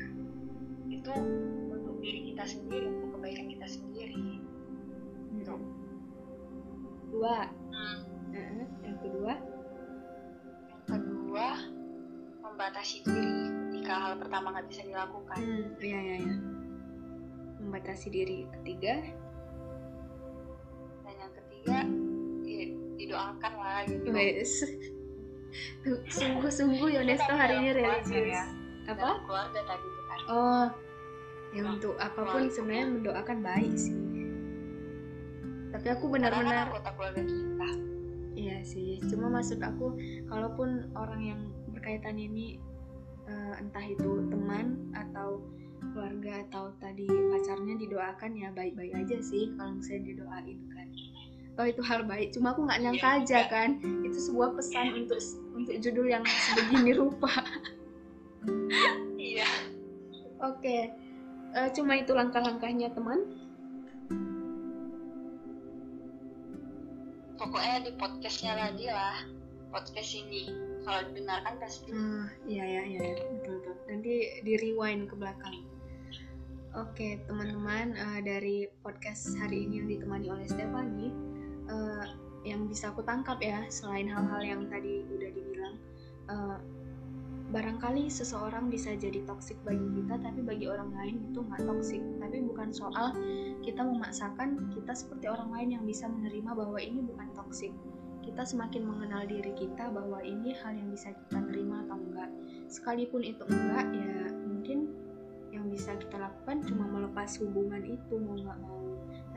Itu 0.88 1.12
untuk 1.68 1.96
diri 2.00 2.20
kita 2.32 2.44
sendiri 2.48 2.86
untuk 2.88 3.08
kebaikan 3.20 3.46
kita 3.52 3.66
sendiri. 3.68 4.40
Gitu. 5.36 5.54
Dua. 7.12 7.36
Hmm. 7.72 7.98
yang 8.84 8.98
kedua? 9.00 9.34
Yang 10.68 10.88
kedua 10.88 11.48
membatasi 12.44 12.96
diri 13.04 13.36
ketika 13.68 13.94
hal 14.08 14.12
pertama 14.16 14.56
nggak 14.56 14.68
bisa 14.72 14.82
dilakukan. 14.88 15.36
Hmm, 15.36 15.64
iya 15.80 16.00
iya 16.00 16.16
iya 16.24 16.57
membatasi 17.68 18.08
diri 18.08 18.48
ketiga. 18.58 19.04
Dan 21.04 21.14
yang 21.20 21.32
ketiga 21.36 21.78
ya, 22.48 22.66
didoakan 22.96 23.52
lah 23.60 23.80
gitu. 23.84 24.08
Wes. 24.10 24.52
sungguh-sungguh 26.12 27.00
Yonesto 27.00 27.32
hari 27.32 27.56
ini 27.60 27.70
religius 27.76 28.36
ya. 28.36 28.44
apa? 28.88 29.20
Keluarga 29.24 29.60
tadi 29.64 29.88
kan. 30.08 30.20
Oh 30.28 30.66
ya 31.56 31.64
nah, 31.64 31.74
untuk 31.76 31.96
apa 31.96 32.20
pun 32.28 32.52
sebenarnya 32.52 32.86
mendoakan 32.92 33.38
baik 33.40 33.74
sih. 33.76 33.96
Tapi 35.68 35.86
aku 35.92 36.04
benar-benar 36.08 36.68
anggota 36.68 36.90
keluarga 36.96 37.22
kita. 37.24 37.70
Iya 38.38 38.58
sih 38.62 39.02
cuma 39.10 39.32
maksud 39.32 39.58
aku 39.58 39.98
kalaupun 40.30 40.92
orang 40.94 41.20
yang 41.24 41.40
berkaitan 41.74 42.20
ini 42.20 42.60
uh, 43.26 43.58
entah 43.58 43.82
itu 43.82 44.28
teman 44.30 44.92
atau 44.94 45.42
keluarga 45.80 46.44
atau 46.48 46.74
tadi 46.82 47.06
pacarnya 47.06 47.74
didoakan 47.78 48.30
ya 48.34 48.48
baik-baik 48.54 48.92
aja 48.94 49.18
sih 49.22 49.50
kalau 49.56 49.78
misalnya 49.78 50.02
didoain 50.14 50.58
kan. 50.74 50.88
Oh 51.58 51.66
itu 51.66 51.82
hal 51.82 52.06
baik 52.06 52.30
cuma 52.30 52.54
aku 52.54 52.66
nggak 52.66 52.80
nyangka 52.86 53.08
ya, 53.08 53.18
aja 53.22 53.40
kan. 53.50 53.70
Itu 54.06 54.18
sebuah 54.30 54.54
pesan 54.54 54.86
untuk 54.94 55.18
untuk 55.58 55.74
judul 55.82 56.06
yang 56.06 56.22
sebegini 56.26 56.92
rupa. 56.94 57.30
Iya. 59.18 59.50
Oke 60.38 60.62
okay. 60.62 60.82
uh, 61.58 61.66
eh, 61.66 61.68
cuma 61.74 61.98
itu 61.98 62.14
langkah-langkahnya 62.14 62.94
teman. 62.94 63.26
Pokoknya 67.38 67.86
di 67.86 67.92
podcastnya 67.98 68.54
lagi 68.54 68.86
lah 68.86 69.26
podcast 69.74 70.14
ini. 70.14 70.50
Kalau 70.86 71.04
didengarkan 71.10 71.54
pasti. 71.58 71.90
Uh, 71.90 72.30
iya 72.46 72.64
iya 72.64 72.82
iya. 72.86 73.00
Betul 73.18 73.60
betul. 73.60 73.74
Nanti 73.90 74.14
di 74.46 74.54
rewind 74.62 75.10
ke 75.10 75.14
belakang 75.18 75.67
Oke, 76.78 77.18
teman-teman 77.26 77.98
uh, 77.98 78.22
dari 78.22 78.70
podcast 78.86 79.34
hari 79.42 79.66
ini 79.66 79.82
yang 79.82 79.88
ditemani 79.90 80.26
oleh 80.30 80.46
Stefani, 80.46 81.10
uh, 81.66 82.06
yang 82.46 82.70
bisa 82.70 82.94
aku 82.94 83.02
tangkap 83.02 83.42
ya, 83.42 83.66
selain 83.66 84.06
hal-hal 84.06 84.38
yang 84.46 84.62
tadi 84.70 85.02
udah 85.10 85.26
dibilang, 85.34 85.74
uh, 86.30 86.62
barangkali 87.50 88.06
seseorang 88.06 88.70
bisa 88.70 88.94
jadi 88.94 89.26
toksik 89.26 89.58
bagi 89.66 89.82
kita, 89.90 90.22
tapi 90.22 90.38
bagi 90.46 90.70
orang 90.70 90.94
lain 90.94 91.26
itu 91.26 91.42
nggak 91.42 91.66
toksik. 91.66 91.98
Tapi 92.22 92.46
bukan 92.46 92.70
soal 92.70 93.10
kita 93.66 93.82
memaksakan 93.82 94.70
kita 94.70 94.94
seperti 94.94 95.26
orang 95.26 95.50
lain 95.50 95.74
yang 95.74 95.82
bisa 95.82 96.06
menerima 96.06 96.54
bahwa 96.54 96.78
ini 96.78 97.02
bukan 97.02 97.26
toksik. 97.34 97.74
Kita 98.22 98.46
semakin 98.46 98.86
mengenal 98.86 99.26
diri 99.26 99.50
kita 99.58 99.90
bahwa 99.90 100.22
ini 100.22 100.54
hal 100.62 100.78
yang 100.78 100.94
bisa 100.94 101.10
kita 101.10 101.42
terima 101.50 101.82
atau 101.90 101.98
enggak. 101.98 102.30
Sekalipun 102.70 103.26
itu 103.26 103.42
enggak, 103.50 103.86
ya 103.90 104.30
mungkin 104.46 104.97
bisa 105.78 105.94
kita 105.94 106.18
lakukan 106.18 106.66
cuma 106.66 106.90
melepas 106.90 107.38
hubungan 107.38 107.86
itu 107.86 108.18
mau 108.18 108.34
nggak 108.34 108.58
mau. 108.66 108.82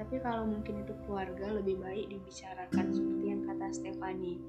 Tapi 0.02 0.18
kalau 0.26 0.50
mungkin 0.50 0.82
itu 0.82 0.98
keluarga 1.06 1.54
lebih 1.54 1.78
baik 1.78 2.10
dibicarakan 2.10 2.90
seperti 2.90 3.26
yang 3.30 3.46
kata 3.46 3.70
Stefani 3.70 4.42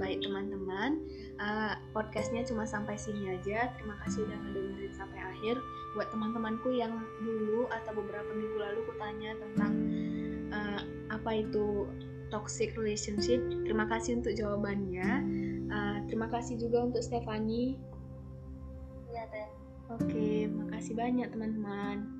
baik 0.00 0.18
teman-teman 0.24 0.98
uh, 1.36 1.76
podcastnya 1.92 2.40
cuma 2.48 2.64
sampai 2.64 2.96
sini 2.96 3.36
aja. 3.36 3.68
Terima 3.76 4.00
kasih 4.00 4.24
udah 4.24 4.38
ngedengerin 4.48 4.94
sampai 4.96 5.20
akhir. 5.20 5.60
Buat 5.92 6.08
teman-temanku 6.16 6.72
yang 6.72 6.96
dulu 7.20 7.68
atau 7.68 7.92
beberapa 7.92 8.32
minggu 8.32 8.56
lalu 8.56 8.80
kutanya 8.88 9.36
tentang 9.36 9.72
uh, 10.56 10.80
apa 11.12 11.30
itu 11.44 11.84
toxic 12.32 12.72
relationship 12.80 13.38
terima 13.68 13.84
kasih 13.92 14.24
untuk 14.24 14.32
jawabannya. 14.32 15.10
Uh, 15.68 15.98
terima 16.08 16.32
kasih 16.32 16.56
juga 16.56 16.88
untuk 16.88 17.04
Stefani 17.04 17.76
Oke, 19.86 20.50
makasih 20.50 20.98
banyak 20.98 21.30
teman-teman. 21.30 22.15